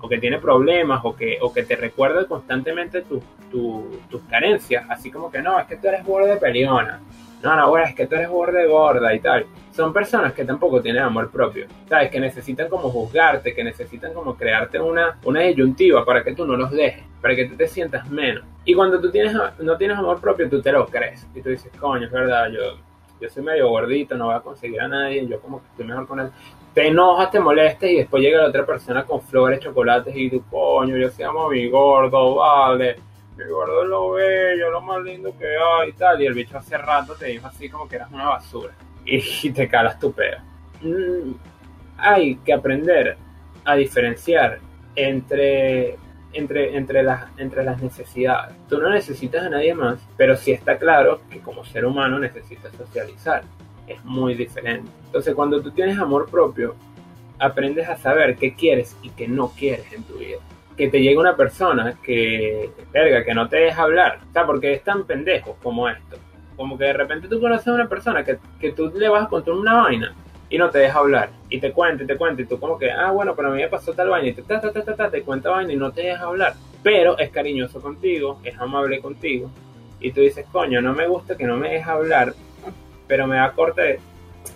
o 0.00 0.08
que 0.08 0.18
tiene 0.18 0.38
problemas 0.38 1.00
o 1.04 1.14
que, 1.14 1.38
o 1.40 1.52
que 1.52 1.64
te 1.64 1.76
recuerda 1.76 2.26
constantemente 2.26 3.02
tus 3.02 4.22
carencias, 4.28 4.84
así 4.88 5.10
como 5.10 5.30
que 5.30 5.42
no, 5.42 5.58
es 5.58 5.66
que 5.66 5.76
tú 5.76 5.88
eres 5.88 6.04
borde 6.04 6.36
peleona, 6.36 7.00
no, 7.42 7.54
no, 7.54 7.68
bueno, 7.70 7.86
es 7.86 7.94
que 7.94 8.06
tú 8.06 8.16
eres 8.16 8.28
borde 8.28 8.66
gorda 8.66 9.14
y 9.14 9.20
tal. 9.20 9.46
Son 9.70 9.92
personas 9.92 10.32
que 10.32 10.44
tampoco 10.44 10.80
tienen 10.80 11.04
amor 11.04 11.30
propio, 11.30 11.66
¿sabes? 11.88 12.10
Que 12.10 12.18
necesitan 12.18 12.68
como 12.68 12.90
juzgarte, 12.90 13.54
que 13.54 13.62
necesitan 13.62 14.12
como 14.12 14.36
crearte 14.36 14.80
una, 14.80 15.16
una 15.24 15.40
disyuntiva 15.42 16.04
para 16.04 16.24
que 16.24 16.34
tú 16.34 16.44
no 16.44 16.56
los 16.56 16.72
dejes, 16.72 17.04
para 17.22 17.36
que 17.36 17.44
tú 17.44 17.54
te 17.54 17.68
sientas 17.68 18.10
menos. 18.10 18.44
Y 18.64 18.74
cuando 18.74 19.00
tú 19.00 19.10
tienes, 19.12 19.36
no 19.60 19.76
tienes 19.76 19.96
amor 19.96 20.20
propio, 20.20 20.50
tú 20.50 20.60
te 20.60 20.72
lo 20.72 20.86
crees. 20.86 21.28
Y 21.32 21.40
tú 21.40 21.50
dices, 21.50 21.70
coño, 21.78 22.06
es 22.06 22.12
verdad, 22.12 22.48
yo, 22.50 22.78
yo 23.20 23.28
soy 23.30 23.44
medio 23.44 23.68
gordito, 23.68 24.16
no 24.16 24.26
voy 24.26 24.34
a 24.34 24.40
conseguir 24.40 24.80
a 24.80 24.88
nadie, 24.88 25.24
yo 25.28 25.40
como 25.40 25.60
que 25.60 25.68
estoy 25.68 25.86
mejor 25.86 26.08
con 26.08 26.18
él 26.18 26.30
te 26.78 26.86
enojas, 26.86 27.32
te 27.32 27.40
molestes 27.40 27.90
y 27.90 27.96
después 27.96 28.22
llega 28.22 28.40
la 28.40 28.50
otra 28.50 28.64
persona 28.64 29.04
con 29.04 29.20
flores, 29.20 29.58
chocolates 29.58 30.14
y 30.16 30.30
tu 30.30 30.44
coño, 30.44 30.96
yo 30.96 31.10
se 31.10 31.24
llamo 31.24 31.48
mi 31.48 31.68
gordo, 31.68 32.36
vale, 32.36 32.94
mi 33.36 33.44
gordo 33.46 33.82
es 33.82 33.88
lo 33.88 34.10
bello, 34.12 34.70
lo 34.70 34.80
más 34.82 35.02
lindo 35.02 35.36
que 35.36 35.44
hay 35.44 35.88
y 35.88 35.92
tal. 35.94 36.22
Y 36.22 36.26
el 36.26 36.34
bicho 36.34 36.56
hace 36.56 36.78
rato 36.78 37.16
te 37.16 37.26
dijo 37.26 37.48
así 37.48 37.68
como 37.68 37.88
que 37.88 37.96
eras 37.96 38.12
una 38.12 38.28
basura 38.28 38.74
y 39.04 39.50
te 39.50 39.68
calas 39.68 39.98
tu 39.98 40.12
pedo. 40.12 40.36
Mm, 40.82 41.32
hay 41.96 42.36
que 42.36 42.52
aprender 42.52 43.16
a 43.64 43.74
diferenciar 43.74 44.60
entre 44.94 45.96
entre, 46.32 46.76
entre, 46.76 47.02
las, 47.02 47.24
entre 47.38 47.64
las 47.64 47.82
necesidades. 47.82 48.54
Tú 48.68 48.78
no 48.78 48.88
necesitas 48.90 49.46
a 49.46 49.50
nadie 49.50 49.74
más, 49.74 49.98
pero 50.16 50.36
sí 50.36 50.52
está 50.52 50.78
claro 50.78 51.22
que 51.28 51.40
como 51.40 51.64
ser 51.64 51.84
humano 51.84 52.20
necesitas 52.20 52.72
socializar 52.76 53.42
es 53.88 54.04
muy 54.04 54.34
diferente. 54.34 54.90
Entonces, 55.06 55.34
cuando 55.34 55.60
tú 55.60 55.70
tienes 55.70 55.98
amor 55.98 56.30
propio, 56.30 56.74
aprendes 57.38 57.88
a 57.88 57.96
saber 57.96 58.36
qué 58.36 58.54
quieres 58.54 58.96
y 59.02 59.10
qué 59.10 59.28
no 59.28 59.48
quieres 59.48 59.92
en 59.92 60.02
tu 60.04 60.14
vida. 60.14 60.38
Que 60.76 60.88
te 60.88 61.00
llegue 61.00 61.18
una 61.18 61.36
persona 61.36 61.98
que, 62.02 62.70
verga, 62.92 63.24
que 63.24 63.34
no 63.34 63.48
te 63.48 63.56
deja 63.56 63.82
hablar. 63.82 64.20
O 64.28 64.32
sea, 64.32 64.46
porque 64.46 64.72
es 64.72 64.84
tan 64.84 65.04
pendejo 65.04 65.56
como 65.62 65.88
esto. 65.88 66.16
Como 66.56 66.76
que 66.76 66.84
de 66.84 66.92
repente 66.92 67.28
tú 67.28 67.40
conoces 67.40 67.68
a 67.68 67.72
una 67.72 67.88
persona 67.88 68.24
que, 68.24 68.38
que 68.60 68.72
tú 68.72 68.92
le 68.94 69.08
vas 69.08 69.26
a 69.26 69.28
contar 69.28 69.54
una 69.54 69.82
vaina 69.82 70.14
y 70.50 70.58
no 70.58 70.70
te 70.70 70.78
deja 70.78 70.98
hablar. 70.98 71.30
Y 71.48 71.60
te 71.60 71.72
cuenta 71.72 72.04
y 72.04 72.06
te 72.06 72.16
cuenta 72.16 72.42
y 72.42 72.46
tú 72.46 72.58
como 72.58 72.78
que, 72.78 72.90
ah, 72.90 73.10
bueno, 73.10 73.34
pero 73.34 73.48
a 73.48 73.50
mí 73.52 73.60
me 73.60 73.68
pasó 73.68 73.92
tal 73.92 74.08
vaina 74.08 74.28
y 74.28 74.32
te, 74.32 74.42
ta, 74.42 74.60
ta, 74.60 74.72
ta, 74.72 74.94
ta, 74.94 75.10
te 75.10 75.22
cuenta 75.22 75.50
vaina 75.50 75.72
y 75.72 75.76
no 75.76 75.92
te 75.92 76.02
deja 76.02 76.24
hablar. 76.24 76.54
Pero 76.82 77.18
es 77.18 77.30
cariñoso 77.30 77.80
contigo, 77.80 78.40
es 78.44 78.58
amable 78.58 79.00
contigo. 79.00 79.50
Y 80.00 80.12
tú 80.12 80.20
dices, 80.20 80.46
coño, 80.50 80.80
no 80.80 80.94
me 80.94 81.08
gusta 81.08 81.36
que 81.36 81.44
no 81.44 81.56
me 81.56 81.70
deja 81.70 81.92
hablar 81.92 82.34
pero 83.08 83.26
me 83.26 83.36
da 83.36 83.50
corte 83.52 83.98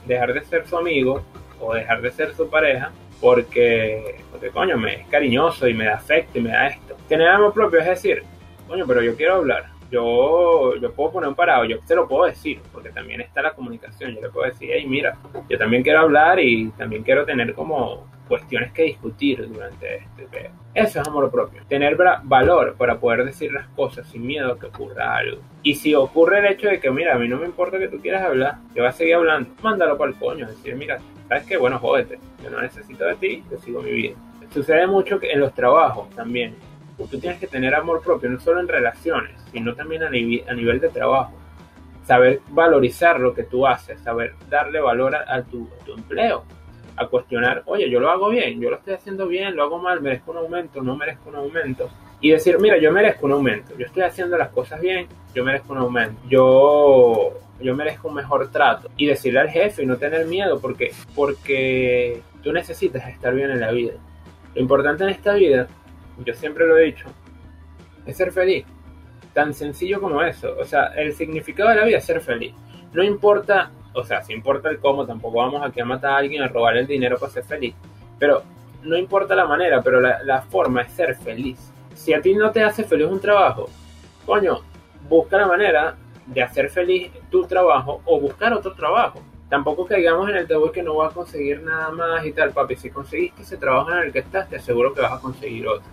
dejar 0.06 0.32
de 0.32 0.44
ser 0.44 0.66
su 0.66 0.76
amigo 0.76 1.24
o 1.60 1.74
dejar 1.74 2.00
de 2.02 2.12
ser 2.12 2.34
su 2.34 2.48
pareja 2.48 2.92
porque, 3.20 4.16
porque 4.30 4.50
coño, 4.50 4.76
me 4.76 5.02
es 5.02 5.06
cariñoso 5.08 5.66
y 5.68 5.74
me 5.74 5.86
da 5.86 5.94
afecto 5.94 6.38
y 6.38 6.42
me 6.42 6.50
da 6.50 6.66
esto. 6.68 6.96
Tener 7.08 7.28
amor 7.28 7.52
propio 7.54 7.80
es 7.80 7.86
decir, 7.86 8.22
coño, 8.66 8.84
pero 8.86 9.00
yo 9.00 9.16
quiero 9.16 9.36
hablar, 9.36 9.66
yo, 9.92 10.74
yo 10.76 10.92
puedo 10.92 11.12
poner 11.12 11.28
un 11.28 11.34
parado, 11.34 11.64
yo 11.64 11.78
te 11.86 11.94
lo 11.94 12.08
puedo 12.08 12.24
decir, 12.24 12.60
porque 12.72 12.90
también 12.90 13.20
está 13.20 13.42
la 13.42 13.52
comunicación, 13.52 14.14
yo 14.14 14.20
le 14.20 14.28
puedo 14.28 14.50
decir, 14.50 14.70
hey, 14.72 14.86
mira, 14.88 15.16
yo 15.48 15.56
también 15.56 15.82
quiero 15.82 16.00
hablar 16.00 16.40
y 16.40 16.70
también 16.70 17.02
quiero 17.02 17.24
tener 17.24 17.54
como 17.54 18.06
cuestiones 18.32 18.72
que 18.72 18.84
discutir 18.84 19.46
durante 19.46 19.96
este 19.96 20.24
video. 20.24 20.52
Eso 20.72 21.02
es 21.02 21.06
amor 21.06 21.30
propio. 21.30 21.60
Tener 21.68 21.98
valor 22.22 22.76
para 22.78 22.98
poder 22.98 23.26
decir 23.26 23.52
las 23.52 23.68
cosas 23.68 24.06
sin 24.06 24.26
miedo 24.26 24.52
a 24.52 24.58
que 24.58 24.68
ocurra 24.68 25.16
algo. 25.16 25.42
Y 25.62 25.74
si 25.74 25.94
ocurre 25.94 26.38
el 26.38 26.46
hecho 26.46 26.68
de 26.68 26.80
que, 26.80 26.90
mira, 26.90 27.14
a 27.14 27.18
mí 27.18 27.28
no 27.28 27.36
me 27.36 27.44
importa 27.44 27.78
que 27.78 27.88
tú 27.88 28.00
quieras 28.00 28.22
hablar, 28.22 28.54
yo 28.74 28.84
voy 28.84 28.86
a 28.86 28.92
seguir 28.92 29.16
hablando, 29.16 29.50
mándalo 29.62 29.98
para 29.98 30.12
el 30.12 30.16
coño. 30.16 30.46
Decir, 30.46 30.74
mira, 30.76 30.98
¿sabes 31.28 31.44
qué? 31.44 31.58
Bueno, 31.58 31.78
jódete. 31.78 32.18
Yo 32.42 32.48
no 32.48 32.62
necesito 32.62 33.04
de 33.04 33.16
ti, 33.16 33.44
yo 33.50 33.58
sigo 33.58 33.82
mi 33.82 33.92
vida. 33.92 34.16
Sucede 34.50 34.86
mucho 34.86 35.20
que 35.20 35.30
en 35.30 35.40
los 35.40 35.52
trabajos 35.52 36.08
también. 36.16 36.54
Tú 36.96 37.18
tienes 37.18 37.38
que 37.38 37.46
tener 37.46 37.74
amor 37.74 38.00
propio, 38.00 38.30
no 38.30 38.40
solo 38.40 38.60
en 38.60 38.68
relaciones, 38.68 39.32
sino 39.52 39.74
también 39.74 40.04
a, 40.04 40.08
nivel 40.08 40.80
de 40.80 40.88
trabajo. 40.88 41.34
Saber 42.06 42.40
valorizar 42.48 43.20
lo 43.20 43.34
que 43.34 43.42
tú 43.42 43.66
haces, 43.66 44.00
saber 44.00 44.32
darle 44.48 44.80
valor 44.80 45.16
a 45.16 45.42
tu 45.42 45.68
empleo 45.94 46.44
a 46.96 47.06
cuestionar, 47.06 47.62
oye, 47.66 47.88
yo 47.90 48.00
lo 48.00 48.10
hago 48.10 48.28
bien, 48.28 48.60
yo 48.60 48.70
lo 48.70 48.76
estoy 48.76 48.94
haciendo 48.94 49.26
bien, 49.26 49.56
lo 49.56 49.64
hago 49.64 49.78
mal, 49.78 50.00
merezco 50.00 50.32
un 50.32 50.38
aumento, 50.38 50.82
no 50.82 50.96
merezco 50.96 51.28
un 51.28 51.36
aumento. 51.36 51.88
Y 52.20 52.30
decir, 52.30 52.58
mira, 52.58 52.78
yo 52.78 52.92
merezco 52.92 53.26
un 53.26 53.32
aumento, 53.32 53.74
yo 53.76 53.86
estoy 53.86 54.02
haciendo 54.02 54.36
las 54.36 54.50
cosas 54.50 54.80
bien, 54.80 55.06
yo 55.34 55.44
merezco 55.44 55.72
un 55.72 55.80
aumento, 55.80 56.20
yo, 56.28 57.32
yo 57.60 57.74
merezco 57.74 58.08
un 58.08 58.14
mejor 58.14 58.50
trato. 58.50 58.88
Y 58.96 59.06
decirle 59.06 59.40
al 59.40 59.48
jefe 59.48 59.82
y 59.82 59.86
no 59.86 59.96
tener 59.96 60.26
miedo, 60.26 60.60
porque, 60.60 60.92
porque 61.14 62.22
tú 62.42 62.52
necesitas 62.52 63.08
estar 63.08 63.34
bien 63.34 63.50
en 63.50 63.60
la 63.60 63.72
vida. 63.72 63.94
Lo 64.54 64.60
importante 64.60 65.04
en 65.04 65.10
esta 65.10 65.34
vida, 65.34 65.66
yo 66.24 66.34
siempre 66.34 66.66
lo 66.66 66.76
he 66.78 66.84
dicho, 66.84 67.06
es 68.06 68.16
ser 68.16 68.32
feliz. 68.32 68.64
Tan 69.32 69.54
sencillo 69.54 70.00
como 70.00 70.22
eso. 70.22 70.54
O 70.60 70.64
sea, 70.64 70.88
el 70.94 71.14
significado 71.14 71.70
de 71.70 71.76
la 71.76 71.84
vida 71.84 71.98
es 71.98 72.04
ser 72.04 72.20
feliz. 72.20 72.54
No 72.92 73.02
importa 73.02 73.70
o 73.94 74.04
sea, 74.04 74.22
si 74.22 74.32
importa 74.32 74.68
el 74.68 74.78
cómo, 74.78 75.06
tampoco 75.06 75.38
vamos 75.38 75.62
aquí 75.64 75.80
a 75.80 75.84
matar 75.84 76.12
a 76.12 76.16
alguien, 76.18 76.42
a 76.42 76.48
robar 76.48 76.76
el 76.76 76.86
dinero 76.86 77.18
para 77.18 77.32
ser 77.32 77.44
feliz. 77.44 77.74
Pero 78.18 78.42
no 78.82 78.96
importa 78.96 79.34
la 79.34 79.46
manera, 79.46 79.82
pero 79.82 80.00
la, 80.00 80.42
forma 80.42 80.82
es 80.82 80.92
ser 80.92 81.14
feliz. 81.16 81.58
Si 81.94 82.12
a 82.12 82.20
ti 82.20 82.34
no 82.34 82.50
te 82.50 82.62
hace 82.62 82.84
feliz 82.84 83.06
un 83.06 83.20
trabajo, 83.20 83.68
coño, 84.26 84.60
busca 85.08 85.38
la 85.38 85.46
manera 85.46 85.96
de 86.26 86.42
hacer 86.42 86.70
feliz 86.70 87.10
tu 87.30 87.44
trabajo 87.44 88.00
o 88.04 88.20
buscar 88.20 88.52
otro 88.52 88.72
trabajo. 88.72 89.20
Tampoco 89.48 89.86
caigamos 89.86 90.30
en 90.30 90.36
el 90.36 90.48
tabú 90.48 90.72
que 90.72 90.82
no 90.82 90.94
vas 90.96 91.10
a 91.12 91.14
conseguir 91.14 91.62
nada 91.62 91.90
más 91.90 92.24
y 92.24 92.32
tal, 92.32 92.52
papi. 92.52 92.76
Si 92.76 92.90
conseguiste 92.90 93.42
ese 93.42 93.58
trabajo 93.58 93.92
en 93.92 93.98
el 93.98 94.12
que 94.12 94.20
estás, 94.20 94.48
te 94.48 94.56
aseguro 94.56 94.94
que 94.94 95.02
vas 95.02 95.12
a 95.12 95.20
conseguir 95.20 95.68
otro. 95.68 95.86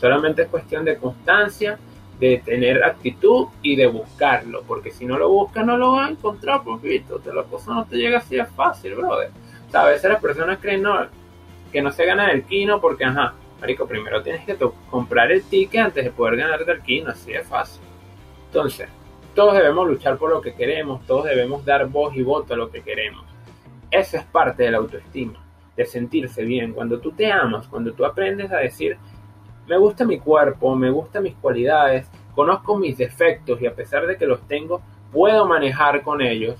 Solamente 0.00 0.42
es 0.42 0.48
cuestión 0.48 0.84
de 0.84 0.96
constancia 0.96 1.78
de 2.18 2.42
tener 2.44 2.82
actitud 2.82 3.48
y 3.62 3.76
de 3.76 3.86
buscarlo, 3.86 4.62
porque 4.62 4.90
si 4.90 5.04
no 5.04 5.18
lo 5.18 5.28
buscas 5.28 5.66
no 5.66 5.76
lo 5.76 5.92
vas 5.92 6.08
a 6.08 6.12
encontrar, 6.12 6.62
poquito, 6.62 7.18
te 7.18 7.32
la 7.32 7.42
cosa 7.42 7.74
no 7.74 7.84
te 7.84 7.96
llega 7.96 8.18
así 8.18 8.36
de 8.36 8.46
fácil, 8.46 8.94
brother. 8.94 9.30
O 9.68 9.70
sea, 9.70 9.82
a 9.82 9.88
veces 9.88 10.10
las 10.10 10.20
personas 10.20 10.58
creen 10.60 10.82
no, 10.82 11.06
que 11.70 11.82
no 11.82 11.92
se 11.92 12.06
gana 12.06 12.30
el 12.30 12.44
kino 12.44 12.80
porque, 12.80 13.04
ajá, 13.04 13.34
marico, 13.60 13.86
primero 13.86 14.22
tienes 14.22 14.44
que 14.44 14.56
comprar 14.90 15.30
el 15.30 15.42
ticket 15.42 15.80
antes 15.80 16.04
de 16.04 16.10
poder 16.10 16.36
ganarte 16.36 16.70
el 16.70 16.80
kino, 16.80 17.10
así 17.10 17.32
de 17.32 17.42
fácil. 17.42 17.82
Entonces, 18.46 18.88
todos 19.34 19.54
debemos 19.54 19.86
luchar 19.86 20.16
por 20.16 20.30
lo 20.30 20.40
que 20.40 20.54
queremos, 20.54 21.06
todos 21.06 21.24
debemos 21.24 21.64
dar 21.64 21.86
voz 21.88 22.16
y 22.16 22.22
voto 22.22 22.54
a 22.54 22.56
lo 22.56 22.70
que 22.70 22.82
queremos. 22.82 23.24
Eso 23.90 24.16
es 24.16 24.24
parte 24.24 24.62
de 24.62 24.70
la 24.70 24.78
autoestima, 24.78 25.44
de 25.76 25.84
sentirse 25.84 26.42
bien. 26.42 26.72
Cuando 26.72 26.98
tú 26.98 27.12
te 27.12 27.30
amas, 27.30 27.68
cuando 27.68 27.92
tú 27.92 28.06
aprendes 28.06 28.50
a 28.50 28.56
decir, 28.56 28.96
me 29.68 29.76
gusta 29.78 30.04
mi 30.04 30.18
cuerpo, 30.18 30.74
me 30.74 30.90
gustan 30.90 31.24
mis 31.24 31.34
cualidades, 31.34 32.06
conozco 32.34 32.76
mis 32.76 32.96
defectos 32.96 33.60
y 33.60 33.66
a 33.66 33.74
pesar 33.74 34.06
de 34.06 34.16
que 34.16 34.26
los 34.26 34.40
tengo, 34.46 34.80
puedo 35.12 35.46
manejar 35.46 36.02
con 36.02 36.20
ellos 36.20 36.56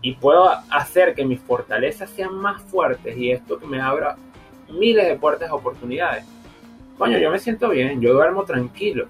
y 0.00 0.14
puedo 0.14 0.48
hacer 0.70 1.14
que 1.14 1.24
mis 1.24 1.40
fortalezas 1.40 2.10
sean 2.10 2.34
más 2.34 2.62
fuertes 2.62 3.16
y 3.16 3.30
esto 3.30 3.58
me 3.66 3.80
abra 3.80 4.16
miles 4.70 5.06
de 5.06 5.16
puertas 5.16 5.48
de 5.48 5.54
oportunidades. 5.54 6.24
coño, 6.96 7.18
yo 7.18 7.30
me 7.30 7.38
siento 7.38 7.68
bien, 7.70 8.00
yo 8.00 8.12
duermo 8.12 8.44
tranquilo. 8.44 9.06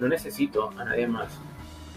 No 0.00 0.08
necesito 0.08 0.70
a 0.78 0.84
nadie 0.84 1.06
más. 1.06 1.38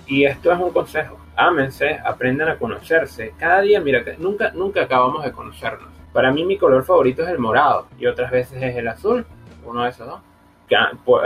Y 0.07 0.25
esto 0.25 0.51
es 0.51 0.59
un 0.59 0.71
consejo. 0.71 1.17
Ámense, 1.35 1.99
aprendan 2.05 2.49
a 2.49 2.57
conocerse. 2.57 3.33
Cada 3.39 3.61
día, 3.61 3.81
mira, 3.81 4.03
nunca, 4.19 4.51
nunca 4.51 4.83
acabamos 4.83 5.23
de 5.23 5.31
conocernos. 5.31 5.89
Para 6.13 6.31
mí 6.31 6.45
mi 6.45 6.57
color 6.57 6.85
favorito 6.85 7.23
es 7.23 7.29
el 7.29 7.39
morado 7.39 7.87
y 7.99 8.05
otras 8.05 8.31
veces 8.31 8.61
es 8.61 8.75
el 8.75 8.87
azul, 8.87 9.25
uno 9.65 9.83
de 9.83 9.89
esos 9.89 10.07
dos. 10.07 10.21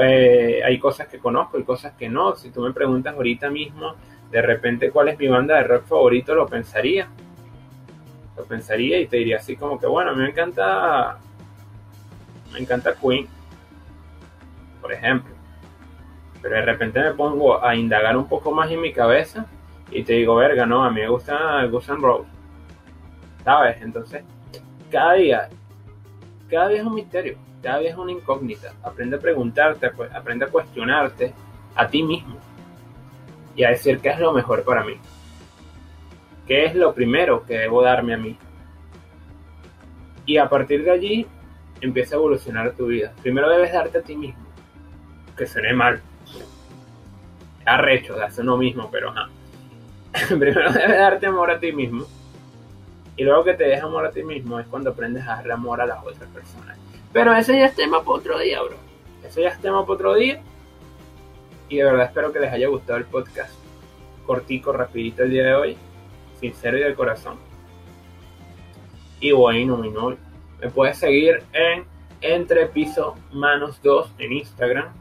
Eh, 0.01 0.61
hay 0.65 0.79
cosas 0.79 1.07
que 1.07 1.19
conozco 1.19 1.57
y 1.59 1.63
cosas 1.63 1.93
que 1.93 2.09
no. 2.09 2.35
Si 2.35 2.51
tú 2.51 2.61
me 2.61 2.73
preguntas 2.73 3.15
ahorita 3.15 3.49
mismo, 3.49 3.95
de 4.31 4.41
repente 4.41 4.91
cuál 4.91 5.09
es 5.09 5.17
mi 5.17 5.27
banda 5.27 5.55
de 5.55 5.63
rock 5.63 5.85
favorito, 5.85 6.35
lo 6.35 6.45
pensaría. 6.47 7.07
Lo 8.37 8.43
pensaría 8.45 8.99
y 8.99 9.07
te 9.07 9.17
diría 9.17 9.37
así 9.37 9.55
como 9.55 9.79
que, 9.79 9.87
bueno, 9.87 10.11
a 10.11 10.13
mí 10.13 10.21
me 10.21 10.29
encanta, 10.29 11.17
me 12.53 12.59
encanta 12.59 12.95
Queen, 12.95 13.27
por 14.81 14.93
ejemplo. 14.93 15.33
Pero 16.41 16.55
de 16.55 16.61
repente 16.61 17.01
me 17.01 17.13
pongo 17.13 17.63
a 17.63 17.75
indagar 17.75 18.15
un 18.15 18.27
poco 18.27 18.51
más 18.51 18.71
en 18.71 18.79
mi 18.79 18.93
cabeza 18.93 19.45
y 19.91 20.03
te 20.03 20.13
digo, 20.13 20.35
verga, 20.35 20.65
no, 20.65 20.83
a 20.83 20.89
mí 20.89 21.01
me 21.01 21.09
gusta 21.09 21.65
Guns 21.65 21.89
N' 21.89 21.97
Roses. 21.99 22.31
¿Sabes? 23.43 23.81
Entonces, 23.81 24.23
cada 24.89 25.13
día, 25.13 25.49
cada 26.49 26.69
día 26.69 26.79
es 26.79 26.85
un 26.85 26.95
misterio, 26.95 27.37
cada 27.61 27.79
día 27.79 27.91
es 27.91 27.97
una 27.97 28.11
incógnita. 28.11 28.73
Aprende 28.83 29.17
a 29.17 29.19
preguntarte, 29.19 29.91
aprende 30.13 30.45
a 30.45 30.49
cuestionarte 30.49 31.33
a 31.75 31.87
ti 31.87 32.03
mismo 32.03 32.37
y 33.55 33.63
a 33.63 33.69
decir 33.69 33.99
qué 33.99 34.09
es 34.09 34.19
lo 34.19 34.31
mejor 34.31 34.63
para 34.63 34.83
mí. 34.83 34.95
¿Qué 36.47 36.65
es 36.65 36.75
lo 36.75 36.93
primero 36.93 37.45
que 37.45 37.57
debo 37.57 37.81
darme 37.81 38.13
a 38.13 38.17
mí? 38.17 38.37
Y 40.25 40.37
a 40.37 40.49
partir 40.49 40.83
de 40.83 40.91
allí 40.91 41.27
empieza 41.81 42.15
a 42.15 42.17
evolucionar 42.17 42.71
tu 42.73 42.87
vida. 42.87 43.13
Primero 43.21 43.49
debes 43.49 43.73
darte 43.73 43.99
a 43.99 44.01
ti 44.01 44.15
mismo. 44.15 44.45
Que 45.37 45.45
suene 45.45 45.73
mal. 45.73 46.01
Arrecho, 47.65 48.21
hace 48.21 48.41
uno 48.41 48.57
mismo, 48.57 48.89
pero 48.91 49.09
ajá. 49.09 49.29
Primero 50.27 50.71
debes 50.71 50.97
darte 50.97 51.27
amor 51.27 51.51
a 51.51 51.59
ti 51.59 51.71
mismo. 51.71 52.05
Y 53.15 53.23
luego 53.23 53.43
que 53.43 53.53
te 53.53 53.65
des 53.65 53.83
amor 53.83 54.05
a 54.05 54.11
ti 54.11 54.23
mismo 54.23 54.59
es 54.59 54.67
cuando 54.67 54.91
aprendes 54.91 55.23
a 55.23 55.35
darle 55.35 55.53
amor 55.53 55.81
a 55.81 55.85
las 55.85 55.99
otras 55.99 56.29
personas. 56.29 56.77
Pero 57.11 57.35
ese 57.35 57.57
ya 57.57 57.65
es 57.65 57.75
tema 57.75 57.99
para 57.99 58.17
otro 58.17 58.39
día, 58.39 58.61
bro. 58.61 58.77
Ese 59.23 59.41
ya 59.41 59.49
es 59.49 59.59
tema 59.59 59.81
para 59.81 59.93
otro 59.93 60.15
día. 60.15 60.41
Y 61.67 61.77
de 61.77 61.83
verdad 61.83 62.05
espero 62.05 62.31
que 62.31 62.39
les 62.39 62.51
haya 62.51 62.67
gustado 62.67 62.97
el 62.97 63.05
podcast. 63.05 63.53
Cortico, 64.25 64.71
rapidito 64.71 65.23
el 65.23 65.31
día 65.31 65.43
de 65.43 65.53
hoy. 65.55 65.77
Sincero 66.39 66.77
y 66.77 66.81
del 66.81 66.95
corazón. 66.95 67.37
Y 69.19 69.31
bueno, 69.31 69.77
mi 69.77 69.89
no, 69.89 70.15
me 70.61 70.69
puedes 70.69 70.97
seguir 70.97 71.43
en 71.53 71.83
Entre 72.21 72.67
Piso 72.67 73.15
Manos 73.31 73.81
2 73.81 74.13
en 74.19 74.33
Instagram. 74.33 74.93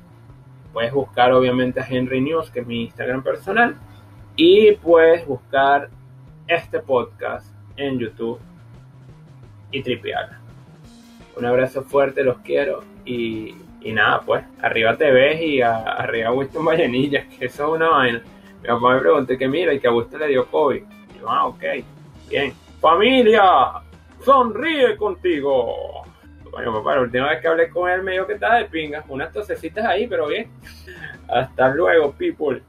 Puedes 0.72 0.92
buscar 0.92 1.32
obviamente 1.32 1.80
a 1.80 1.86
Henry 1.88 2.20
News, 2.20 2.50
que 2.50 2.60
es 2.60 2.66
mi 2.66 2.82
Instagram 2.82 3.22
personal. 3.22 3.76
Y 4.36 4.72
puedes 4.72 5.26
buscar 5.26 5.90
este 6.46 6.80
podcast 6.80 7.52
en 7.76 7.98
YouTube 7.98 8.40
y 9.70 9.82
tripearla. 9.82 10.47
Un 11.38 11.44
abrazo 11.44 11.82
fuerte, 11.82 12.24
los 12.24 12.38
quiero 12.38 12.82
y, 13.04 13.54
nada, 13.84 14.20
pues, 14.20 14.44
arriba 14.60 14.96
te 14.96 15.10
ves 15.10 15.40
y 15.40 15.62
arriba 15.62 16.32
Winston 16.32 16.64
Vallenilla, 16.64 17.26
que 17.28 17.46
eso 17.46 17.68
es 17.68 17.76
una 17.76 17.88
vaina. 17.88 18.22
Mi 18.60 18.68
papá 18.68 18.94
me 18.94 19.00
preguntó 19.00 19.38
que 19.38 19.48
mira 19.48 19.72
y 19.72 19.78
que 19.78 19.86
a 19.86 19.92
Winston 19.92 20.20
le 20.20 20.28
dio 20.28 20.46
COVID. 20.46 20.82
Y 21.14 21.18
yo, 21.18 21.30
ah, 21.30 21.46
ok, 21.46 21.62
bien. 22.28 22.52
Familia, 22.80 23.42
sonríe 24.24 24.96
contigo. 24.96 26.02
Bueno, 26.50 26.72
papá, 26.74 26.96
la 26.96 27.02
última 27.02 27.30
vez 27.30 27.40
que 27.40 27.48
hablé 27.48 27.70
con 27.70 27.88
él 27.88 28.02
me 28.02 28.12
dijo 28.12 28.26
que 28.26 28.34
estaba 28.34 28.56
de 28.56 28.64
pinga. 28.64 29.04
Unas 29.08 29.32
tosecitas 29.32 29.84
ahí, 29.84 30.06
pero 30.06 30.26
bien. 30.26 30.50
Hasta 31.28 31.68
luego, 31.68 32.12
people. 32.12 32.60